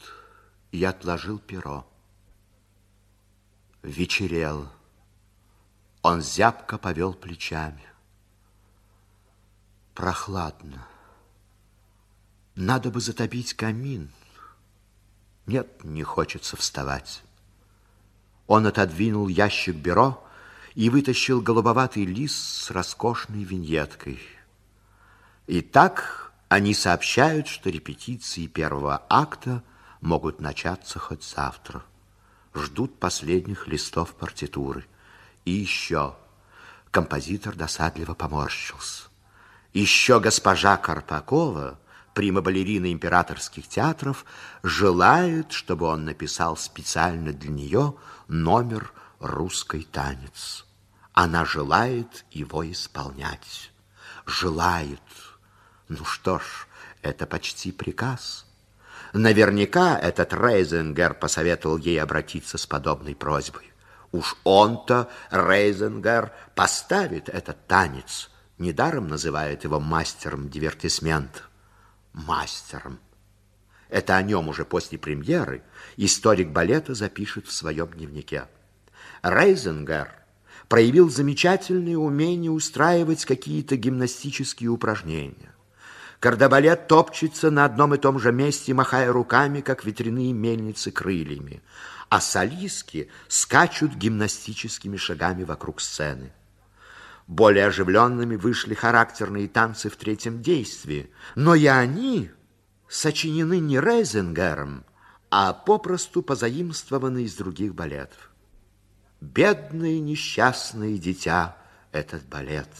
и 0.72 0.82
отложил 0.82 1.38
перо. 1.38 1.86
Вечерел. 3.84 4.66
Он 6.02 6.22
зябко 6.22 6.78
повел 6.78 7.12
плечами. 7.14 7.84
Прохладно. 9.94 10.86
Надо 12.54 12.90
бы 12.90 13.00
затопить 13.00 13.54
камин. 13.54 14.10
Нет, 15.46 15.82
не 15.84 16.02
хочется 16.02 16.56
вставать. 16.56 17.22
Он 18.46 18.66
отодвинул 18.66 19.28
ящик 19.28 19.76
бюро 19.76 20.24
и 20.74 20.88
вытащил 20.90 21.40
голубоватый 21.40 22.04
лист 22.04 22.36
с 22.36 22.70
роскошной 22.70 23.42
виньеткой. 23.42 24.20
Итак, 25.48 26.32
они 26.48 26.74
сообщают, 26.74 27.48
что 27.48 27.70
репетиции 27.70 28.46
первого 28.46 29.02
акта 29.08 29.62
могут 30.00 30.40
начаться 30.40 30.98
хоть 30.98 31.24
завтра. 31.24 31.82
Ждут 32.54 32.98
последних 32.98 33.66
листов 33.66 34.14
партитуры. 34.14 34.86
И 35.44 35.50
еще 35.50 36.16
композитор 36.90 37.54
досадливо 37.54 38.14
поморщился. 38.14 39.04
Еще 39.72 40.18
госпожа 40.20 40.76
Карпакова, 40.76 41.78
прима-балерина 42.14 42.92
императорских 42.92 43.68
театров, 43.68 44.24
желает, 44.62 45.52
чтобы 45.52 45.86
он 45.86 46.04
написал 46.04 46.56
специально 46.56 47.32
для 47.32 47.50
нее 47.50 47.94
номер 48.26 48.92
«Русский 49.20 49.84
танец». 49.84 50.66
Она 51.12 51.44
желает 51.44 52.24
его 52.30 52.70
исполнять. 52.70 53.72
Желает, 54.26 55.02
ну 55.88 56.04
что 56.04 56.38
ж, 56.38 56.66
это 57.02 57.26
почти 57.26 57.72
приказ. 57.72 58.46
Наверняка 59.12 59.98
этот 59.98 60.32
Рейзенгер 60.32 61.14
посоветовал 61.14 61.78
ей 61.78 62.00
обратиться 62.00 62.58
с 62.58 62.66
подобной 62.66 63.14
просьбой. 63.14 63.72
Уж 64.18 64.34
он-то, 64.42 65.08
Рейзенгер, 65.30 66.32
поставит 66.56 67.28
этот 67.28 67.68
танец. 67.68 68.30
Недаром 68.58 69.06
называют 69.06 69.62
его 69.62 69.78
мастером 69.78 70.48
дивертисмента. 70.48 71.42
Мастером. 72.12 72.98
Это 73.88 74.16
о 74.16 74.22
нем 74.22 74.48
уже 74.48 74.64
после 74.64 74.98
премьеры 74.98 75.62
историк 75.96 76.48
балета 76.48 76.94
запишет 76.94 77.46
в 77.46 77.52
своем 77.52 77.92
дневнике. 77.92 78.48
Рейзенгер 79.22 80.10
проявил 80.66 81.08
замечательное 81.10 81.96
умение 81.96 82.50
устраивать 82.50 83.24
какие-то 83.24 83.76
гимнастические 83.76 84.70
упражнения. 84.70 85.54
Кардебалет 86.18 86.88
топчется 86.88 87.52
на 87.52 87.64
одном 87.64 87.94
и 87.94 87.98
том 87.98 88.18
же 88.18 88.32
месте, 88.32 88.74
махая 88.74 89.12
руками, 89.12 89.60
как 89.60 89.84
ветряные 89.84 90.32
мельницы 90.32 90.90
крыльями, 90.90 91.62
а 92.08 92.20
солистки 92.20 93.10
скачут 93.28 93.94
гимнастическими 93.94 94.96
шагами 94.96 95.44
вокруг 95.44 95.80
сцены. 95.80 96.32
Более 97.26 97.66
оживленными 97.66 98.36
вышли 98.36 98.74
характерные 98.74 99.48
танцы 99.48 99.90
в 99.90 99.96
третьем 99.96 100.40
действии, 100.40 101.12
но 101.34 101.54
и 101.54 101.66
они 101.66 102.30
сочинены 102.88 103.60
не 103.60 103.78
Рейзенгером, 103.78 104.84
а 105.30 105.52
попросту 105.52 106.22
позаимствованы 106.22 107.24
из 107.24 107.34
других 107.34 107.74
балетов. 107.74 108.30
Бедное 109.20 109.98
несчастное 109.98 110.96
дитя 110.96 111.56
этот 111.92 112.24
балет– 112.26 112.70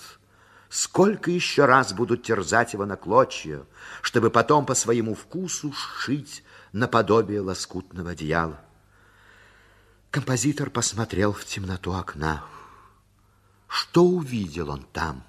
Сколько 0.69 1.31
еще 1.31 1.65
раз 1.65 1.95
будут 1.95 2.25
терзать 2.25 2.75
его 2.75 2.85
на 2.85 2.97
клочья, 2.97 3.65
чтобы 4.03 4.31
потом 4.31 4.67
по 4.67 4.75
своему 4.75 5.15
вкусу 5.15 5.73
сшить 5.73 6.45
наподобие 6.73 7.41
лоскутного 7.41 8.11
одеяла. 8.11 8.61
Композитор 10.10 10.70
посмотрел 10.70 11.35
в 11.35 11.44
темноту 11.44 11.93
окна. 11.93 12.43
Что 13.68 14.05
увидел 14.05 14.70
он 14.70 14.85
там? 14.85 15.22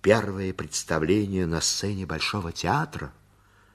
Первое 0.00 0.54
представление 0.54 1.44
на 1.44 1.60
сцене 1.60 2.06
Большого 2.06 2.52
театра? 2.52 3.12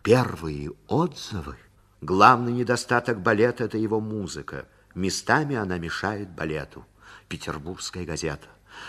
Первые 0.01 0.71
отзывы? 0.87 1.55
Главный 2.01 2.51
недостаток 2.51 3.21
балета– 3.21 3.63
это 3.65 3.77
его 3.77 3.99
музыка. 3.99 4.67
Местами 4.95 5.55
она 5.55 5.77
мешает 5.77 6.31
балету. 6.31 6.83
Петербургская 7.29 8.05
газета. 8.05 8.47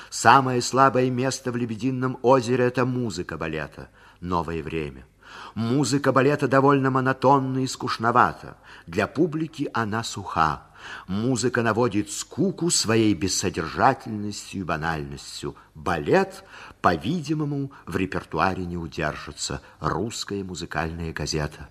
Самое 0.09 0.63
слабое 0.63 1.11
место 1.11 1.53
в 1.53 1.57
«Лебедином 1.57 2.19
озере»– 2.23 2.65
это 2.67 2.87
музыка 2.87 3.37
балета. 3.37 3.91
Новое 4.23 4.63
время. 4.63 5.05
Музыка 5.55 6.13
балета 6.13 6.49
довольно 6.49 6.91
монотонна 6.91 7.59
и 7.59 7.67
скучновата. 7.67 8.57
Для 8.87 9.07
публики 9.07 9.69
она 9.75 10.03
суха. 10.03 10.63
Музыка 11.07 11.63
наводит 11.63 12.11
скуку 12.11 12.71
своей 12.71 13.15
бессодержательностью 13.15 14.61
и 14.61 14.65
банальностью. 14.65 15.57
Балет, 15.75 16.45
по-видимому, 16.81 17.73
в 17.87 17.97
репертуаре 17.97 18.65
не 18.65 18.77
удержится. 18.77 19.63
Русская 19.81 20.43
музыкальная 20.43 21.13
газета 21.13 21.69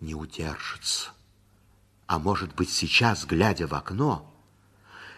не 0.00 0.14
удержится. 0.14 1.10
А 2.06 2.18
может 2.18 2.54
быть, 2.54 2.70
сейчас, 2.70 3.26
глядя 3.26 3.66
в 3.66 3.74
окно, 3.74 4.32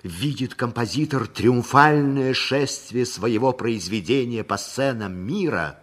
видит 0.03 0.55
композитор 0.55 1.27
триумфальное 1.27 2.35
шествие 2.35 3.07
своего 3.07 3.53
произведения 3.53 4.43
по 4.43 4.57
сценам 4.57 5.15
мира, 5.15 5.79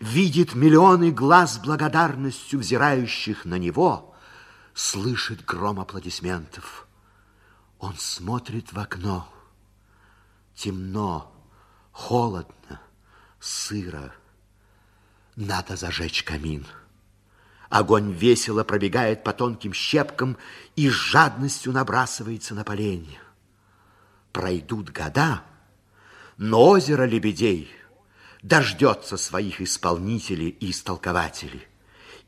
видит 0.00 0.54
миллионы 0.54 1.10
глаз 1.10 1.58
благодарностью 1.58 2.60
взирающих 2.60 3.44
на 3.44 3.58
него, 3.58 4.14
слышит 4.78 5.44
гром 5.44 5.80
аплодисментов. 5.80 6.86
Он 7.78 7.96
смотрит 7.96 8.72
в 8.72 8.78
окно. 8.78 9.28
Темно, 10.54 11.32
холодно, 11.92 12.80
сыро. 13.40 14.12
Надо 15.36 15.76
зажечь 15.76 16.22
камин. 16.22 16.66
Огонь 17.68 18.12
весело 18.12 18.64
пробегает 18.64 19.24
по 19.24 19.32
тонким 19.32 19.72
щепкам 19.72 20.36
и 20.76 20.88
с 20.88 20.92
жадностью 20.92 21.72
набрасывается 21.72 22.54
на 22.54 22.64
поленья 22.64 23.20
пройдут 24.38 24.90
года, 24.90 25.42
но 26.36 26.68
озеро 26.68 27.04
лебедей 27.04 27.72
дождется 28.42 29.16
своих 29.16 29.60
исполнителей 29.60 30.48
и 30.48 30.70
истолкователей. 30.70 31.66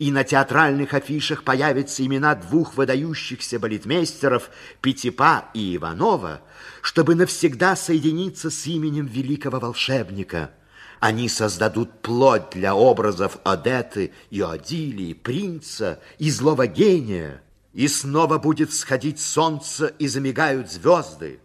И 0.01 0.11
на 0.11 0.25
театральных 0.25 0.95
афишах 0.95 1.45
появятся 1.45 2.05
имена 2.07 2.35
двух 2.35 2.75
выдающихся 2.75 3.59
балетмейстеров 3.59 4.49
Пятипа 4.81 5.51
и 5.53 5.77
Иванова, 5.77 6.41
чтобы 6.81 7.15
навсегда 7.15 7.77
соединиться 7.77 8.49
с 8.49 8.67
именем 8.67 9.05
великого 9.05 9.61
волшебника. 9.61 10.53
Они 11.01 11.29
создадут 11.29 12.01
плоть 12.01 12.49
для 12.53 12.75
образов 12.75 13.37
Одеты, 13.45 14.15
Иодилии, 14.31 15.13
принца 15.13 16.01
и 16.19 16.31
злого 16.31 16.67
гения. 16.67 17.43
И 17.75 17.87
снова 17.87 18.39
будет 18.39 18.73
сходить 18.73 19.21
солнце 19.21 19.89
и 19.99 20.09
замигают 20.09 20.73
звезды. 20.73 21.41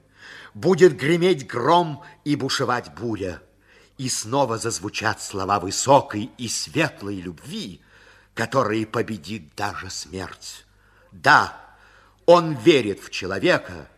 Будет 0.54 0.96
греметь 0.96 1.46
гром 1.46 2.04
и 2.24 2.38
бушевать 2.38 2.94
буря. 2.98 3.42
И 3.98 4.08
снова 4.08 4.58
зазвучат 4.58 5.22
слова 5.22 5.60
высокой 5.60 6.32
и 6.38 6.48
светлой 6.48 7.20
любви, 7.20 7.82
которые 8.36 8.86
победит 8.86 9.56
даже 9.56 9.90
смерть. 9.90 10.66
Да, 11.12 11.58
он 12.26 12.54
верит 12.54 13.00
в 13.00 13.10
человека, 13.10 13.90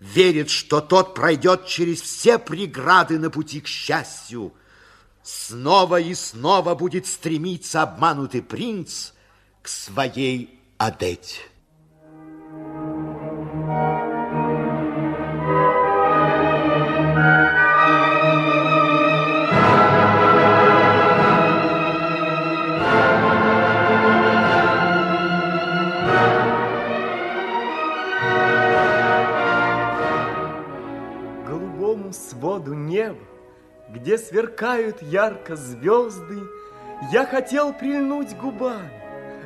верит, 0.00 0.50
что 0.50 0.80
тот 0.80 1.14
пройдет 1.14 1.66
через 1.66 2.02
все 2.02 2.38
преграды 2.38 3.18
на 3.18 3.30
пути 3.30 3.60
к 3.60 3.68
счастью. 3.68 4.52
Снова 5.22 6.00
и 6.00 6.14
снова 6.14 6.74
будет 6.74 7.06
стремиться 7.06 7.82
обманутый 7.82 8.42
принц 8.42 9.12
к 9.62 9.68
своей 9.68 10.60
Адете. 10.78 11.42
Своду 32.38 32.74
неба, 32.74 33.18
где 33.88 34.16
сверкают 34.16 35.02
ярко 35.02 35.56
звезды, 35.56 36.40
я 37.10 37.26
хотел 37.26 37.72
прильнуть 37.72 38.36
губами, 38.36 39.02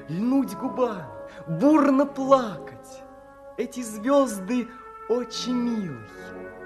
льнуть 0.08 0.54
губами, 0.54 1.06
бурно 1.46 2.04
плакать. 2.04 3.02
Эти 3.56 3.80
звезды 3.82 4.68
очень 5.08 5.54
милые, 5.54 6.06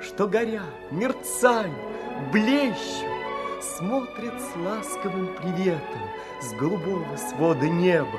что 0.00 0.26
горят, 0.26 0.62
мерцают, 0.90 1.72
блещут, 2.32 3.08
смотрят 3.60 4.40
с 4.40 4.56
ласковым 4.56 5.28
приветом 5.36 6.10
с 6.42 6.52
голубого 6.54 7.16
свода 7.16 7.68
неба. 7.68 8.18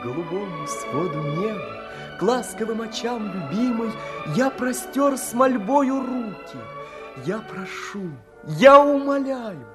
К 0.00 0.04
голубому 0.04 0.66
своду 0.66 1.20
неба, 1.20 2.16
к 2.18 2.22
ласковым 2.22 2.82
очам 2.82 3.26
любимой 3.32 3.90
я 4.34 4.50
простер 4.50 5.18
с 5.18 5.34
мольбою 5.34 6.00
руки— 6.00 6.58
я 7.24 7.38
прошу, 7.38 8.10
я 8.44 8.80
умоляю, 8.80 9.66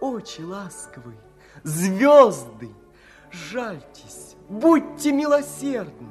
очи 0.00 0.42
ласковые, 0.42 1.18
звезды, 1.62 2.70
жальтесь, 3.30 4.36
будьте 4.48 5.12
милосердны, 5.12 6.08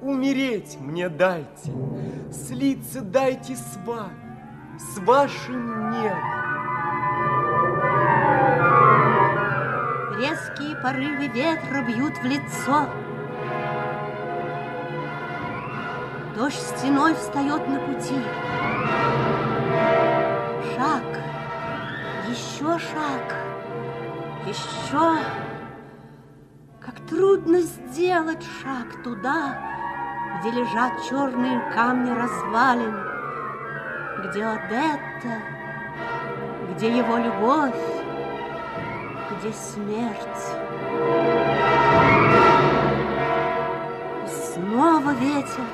умереть 0.00 0.76
мне 0.80 1.08
дайте, 1.08 1.72
слиться 2.32 3.00
дайте 3.00 3.54
с 3.54 3.78
вами, 3.86 4.38
с 4.78 4.98
вашим 4.98 5.90
небом. 5.90 6.42
Резкие 10.18 10.76
порывы 10.82 11.28
ветра 11.28 11.82
бьют 11.82 12.16
в 12.18 12.24
лицо. 12.24 12.88
Дождь 16.36 16.60
стеной 16.76 17.14
встает 17.14 17.68
на 17.68 17.78
пути. 17.80 18.20
Шаг, 20.74 21.04
еще 22.28 22.78
шаг, 22.78 23.34
еще. 24.46 25.16
Как 26.80 26.94
трудно 27.08 27.60
сделать 27.60 28.44
шаг 28.62 29.02
туда, 29.04 29.58
где 30.40 30.50
лежат 30.50 30.92
черные 31.08 31.60
камни 31.72 32.10
развалин, 32.10 32.96
где 34.24 34.44
Одетта, 34.44 35.42
где 36.74 36.96
его 36.96 37.18
любовь, 37.18 37.74
где 39.30 39.52
смерть. 39.52 40.42
И 44.24 44.30
снова 44.54 45.10
ветер. 45.14 45.64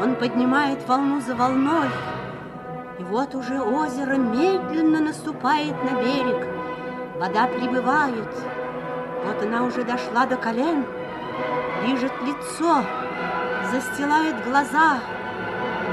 Он 0.00 0.14
поднимает 0.14 0.86
волну 0.86 1.20
за 1.20 1.34
волной, 1.34 1.88
и 2.98 3.04
вот 3.04 3.34
уже 3.34 3.60
озеро 3.60 4.16
медленно 4.16 5.00
наступает 5.00 5.74
на 5.84 6.02
берег. 6.02 6.46
Вода 7.16 7.46
прибывает. 7.46 8.28
Вот 9.24 9.42
она 9.42 9.64
уже 9.64 9.84
дошла 9.84 10.26
до 10.26 10.36
колен, 10.36 10.84
лижет 11.84 12.12
лицо, 12.22 12.82
застилает 13.70 14.44
глаза. 14.44 14.98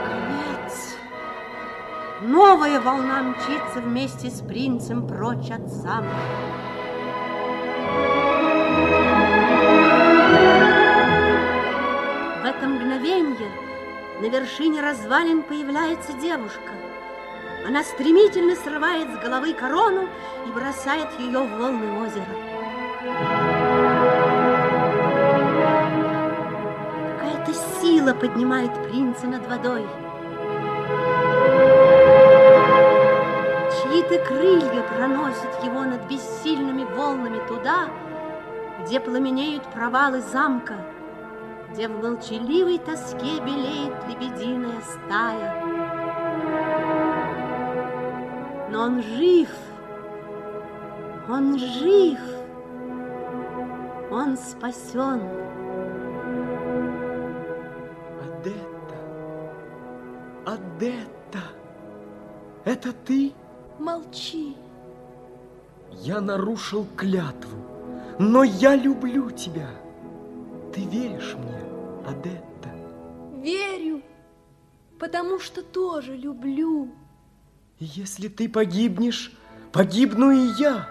Конец. 0.07 0.97
Новая 2.21 2.79
волна 2.79 3.21
мчится 3.21 3.81
вместе 3.81 4.29
с 4.29 4.41
принцем 4.41 5.07
прочь 5.07 5.51
от 5.51 5.67
замка. 5.67 6.09
В 12.41 12.45
это 12.47 12.67
мгновенье 12.67 13.49
на 14.21 14.25
вершине 14.25 14.81
развалин 14.81 15.43
появляется 15.43 16.13
девушка– 16.13 16.71
она 17.65 17.83
стремительно 17.83 18.55
срывает 18.55 19.07
с 19.11 19.17
головы 19.17 19.53
корону 19.53 20.07
и 20.45 20.51
бросает 20.51 21.07
ее 21.19 21.39
в 21.39 21.57
волны 21.57 21.99
озера. 21.99 22.25
Какая-то 27.17 27.53
сила 27.81 28.13
поднимает 28.13 28.71
принца 28.87 29.25
над 29.25 29.47
водой. 29.47 29.87
Чьи-то 33.71 34.19
крылья 34.25 34.83
проносят 34.95 35.63
его 35.63 35.81
над 35.85 36.03
бессильными 36.07 36.83
волнами 36.95 37.41
туда, 37.47 37.89
где 38.83 38.99
пламенеют 38.99 39.63
провалы 39.73 40.21
замка, 40.21 40.75
где 41.71 41.87
в 41.87 41.99
молчаливой 41.99 42.77
тоске 42.77 43.39
белеет 43.43 43.93
лебединая 44.07 44.81
стая. 44.81 45.74
Но 48.69 48.81
он 48.81 49.01
жив. 49.01 49.49
Он 51.29 51.57
жив. 51.57 52.19
Он 54.11 54.37
спасен. 54.37 55.21
Адетта, 58.21 58.97
Адетта, 60.45 61.39
это 62.63 62.93
ты? 62.93 63.33
Молчи. 63.79 64.55
Я 65.91 66.21
нарушил 66.21 66.85
клятву, 66.95 67.57
но 68.19 68.43
я 68.43 68.75
люблю 68.75 69.31
тебя. 69.31 69.69
Ты 70.73 70.81
веришь 70.85 71.35
мне, 71.35 71.59
Адетта? 72.07 72.69
Верю, 73.41 74.01
потому 74.99 75.39
что 75.39 75.63
тоже 75.63 76.15
люблю. 76.15 76.89
Если 77.79 78.29
ты 78.29 78.47
погибнешь, 78.47 79.33
погибну 79.73 80.31
и 80.31 80.53
я. 80.57 80.89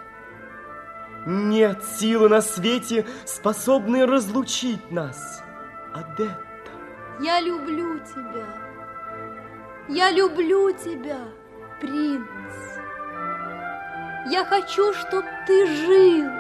Нет 1.27 1.83
силы 1.83 2.29
на 2.29 2.43
свете, 2.43 3.07
способной 3.25 4.05
разлучить 4.05 4.91
нас. 4.91 5.43
Адетта. 5.95 6.37
Я 7.23 7.41
люблю 7.41 7.99
тебя. 8.01 8.47
Я 9.89 10.11
люблю 10.11 10.73
тебя, 10.73 11.21
принц. 11.81 12.27
Я 14.31 14.45
хочу, 14.45 14.93
чтобы 14.93 15.29
ты 15.47 15.67
жил. 15.67 16.31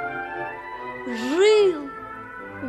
Жил. 1.07 1.91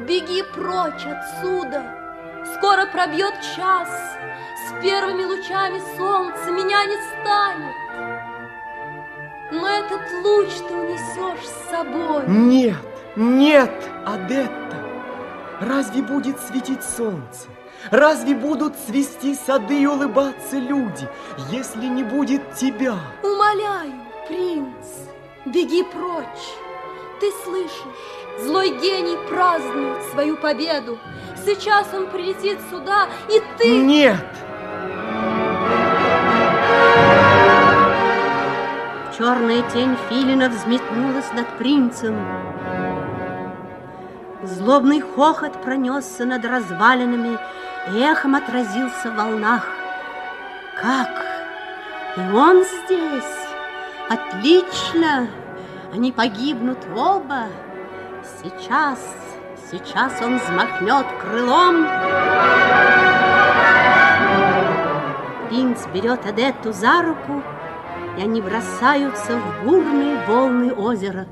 Беги 0.07 0.43
прочь 0.53 1.05
отсюда. 1.05 2.04
Скоро 2.53 2.85
пробьет 2.85 3.33
час, 3.55 3.89
с 4.67 4.81
первыми 4.81 5.23
лучами 5.23 5.81
солнца 5.97 6.51
меня 6.51 6.85
не 6.85 6.97
станет. 6.97 7.75
Но 9.51 9.67
этот 9.67 10.01
луч 10.23 10.49
ты 10.67 10.73
унесешь 10.73 11.47
с 11.47 11.69
собой. 11.71 12.23
Нет, 12.27 12.77
нет, 13.15 13.71
Адетта, 14.05 14.77
разве 15.59 16.03
будет 16.03 16.39
светить 16.39 16.83
солнце? 16.83 17.47
Разве 17.91 18.35
будут 18.35 18.75
цвести 18.87 19.35
сады 19.35 19.81
и 19.81 19.85
улыбаться 19.85 20.57
люди, 20.57 21.07
если 21.51 21.85
не 21.85 22.03
будет 22.03 22.55
тебя? 22.55 22.97
Умоляю, 23.21 23.93
принц, 24.27 24.85
беги 25.45 25.83
прочь. 25.83 26.55
Ты 27.19 27.31
слышишь, 27.43 28.41
злой 28.41 28.69
гений 28.69 29.17
празднует 29.29 30.03
свою 30.11 30.35
победу. 30.35 30.97
Сейчас 31.45 31.93
он 31.93 32.07
прилетит 32.07 32.57
сюда, 32.71 33.07
и 33.29 33.39
ты... 33.59 33.77
Нет! 33.77 34.25
Черная 39.15 39.61
тень 39.71 39.95
филина 40.09 40.49
взметнулась 40.49 41.31
над 41.33 41.47
принцем. 41.59 42.17
Злобный 44.41 45.01
хохот 45.01 45.61
пронесся 45.61 46.25
над 46.25 46.43
развалинами 46.43 47.37
и 47.93 47.99
эхом 47.99 48.33
отразился 48.33 49.11
в 49.11 49.15
волнах. 49.15 49.67
Как? 50.81 51.25
И 52.17 52.35
он 52.35 52.63
здесь? 52.63 53.23
Отлично! 54.09 55.27
Они 55.93 56.11
погибнут 56.11 56.79
оба. 56.95 57.43
Сейчас, 58.41 58.99
сейчас 59.77 60.21
он 60.21 60.37
взмахнет 60.37 61.05
крылом. 61.21 61.85
Принц 65.49 65.85
берет 65.93 66.25
Адетту 66.25 66.71
за 66.71 67.01
руку, 67.01 67.43
и 68.17 68.21
они 68.21 68.41
бросаются 68.41 69.37
в 69.37 69.65
бурные 69.65 70.25
волны 70.27 70.73
озера. 70.73 71.27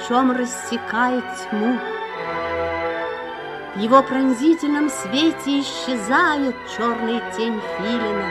Мечом 0.00 0.32
рассекает 0.32 1.24
тьму. 1.50 1.78
В 3.74 3.78
его 3.78 4.02
пронзительном 4.02 4.90
свете 4.90 5.60
исчезает 5.60 6.56
черная 6.76 7.22
тень 7.36 7.60
филина. 7.76 8.26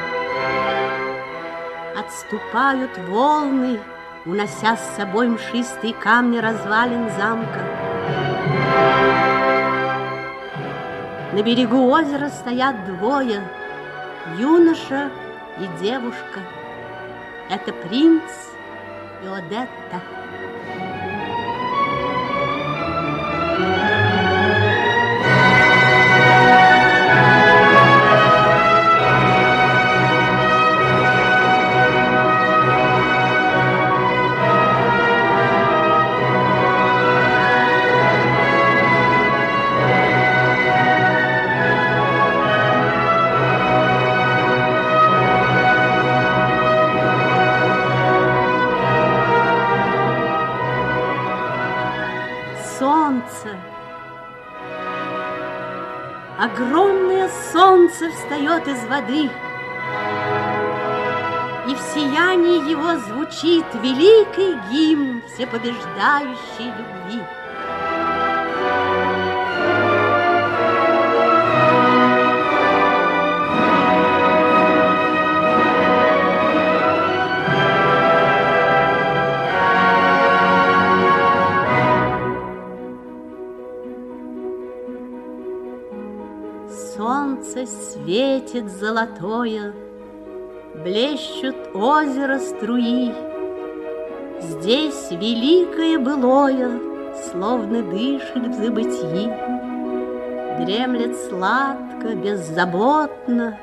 Отступают 1.98 2.98
волны, 3.08 3.80
унося 4.26 4.76
с 4.78 4.96
собой 4.96 5.30
мшистые 5.30 5.94
камни 5.94 6.40
развалин 6.40 7.10
замка. 7.18 7.62
На 11.34 11.44
берегу 11.44 11.90
озера 11.90 12.30
стоят 12.30 12.86
двое, 12.86 13.42
юноша 14.38 15.10
и 15.60 15.84
девушка. 15.84 16.42
Это 17.50 17.72
принц 17.72 18.32
и 19.24 19.28
Одетта. 19.28 20.02
Воды, 59.00 59.30
И 61.68 61.76
в 61.76 61.80
сиянии 61.94 62.70
его 62.70 62.98
звучит 62.98 63.66
великий 63.76 64.58
гимн 64.72 65.22
всепобеждающей 65.28 66.66
любви. 66.66 67.22
Светит 88.60 88.72
золотое, 88.72 89.74
Блещут 90.76 91.56
озеро 91.74 92.40
струи. 92.40 93.12
Здесь 94.42 95.10
великое 95.12 95.98
былое 95.98 96.80
Словно 97.32 97.82
дышит 97.82 98.48
в 98.48 98.54
забытии. 98.54 99.30
Дремлет 100.64 101.18
сладко, 101.18 102.16
беззаботно, 102.16 103.58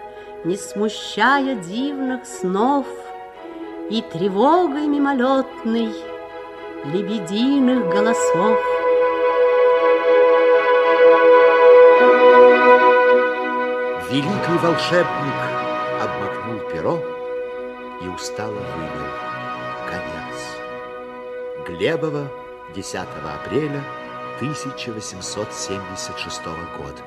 Не 0.45 0.57
смущая 0.57 1.55
дивных 1.55 2.27
снов 2.27 2.87
И 3.91 4.03
тревогой 4.13 4.87
мимолетной 4.89 5.93
Лебединых 6.93 7.89
голосов. 7.89 8.76
Великий 14.17 14.57
волшебник 14.63 15.39
обмакнул 16.01 16.61
перо 16.71 16.97
и 18.03 18.09
устало 18.09 18.55
вывел 18.55 19.09
конец. 19.91 20.37
Глебово, 21.67 22.31
10 22.75 22.97
апреля 22.97 23.85
1876 24.39 26.47
года. 26.79 27.03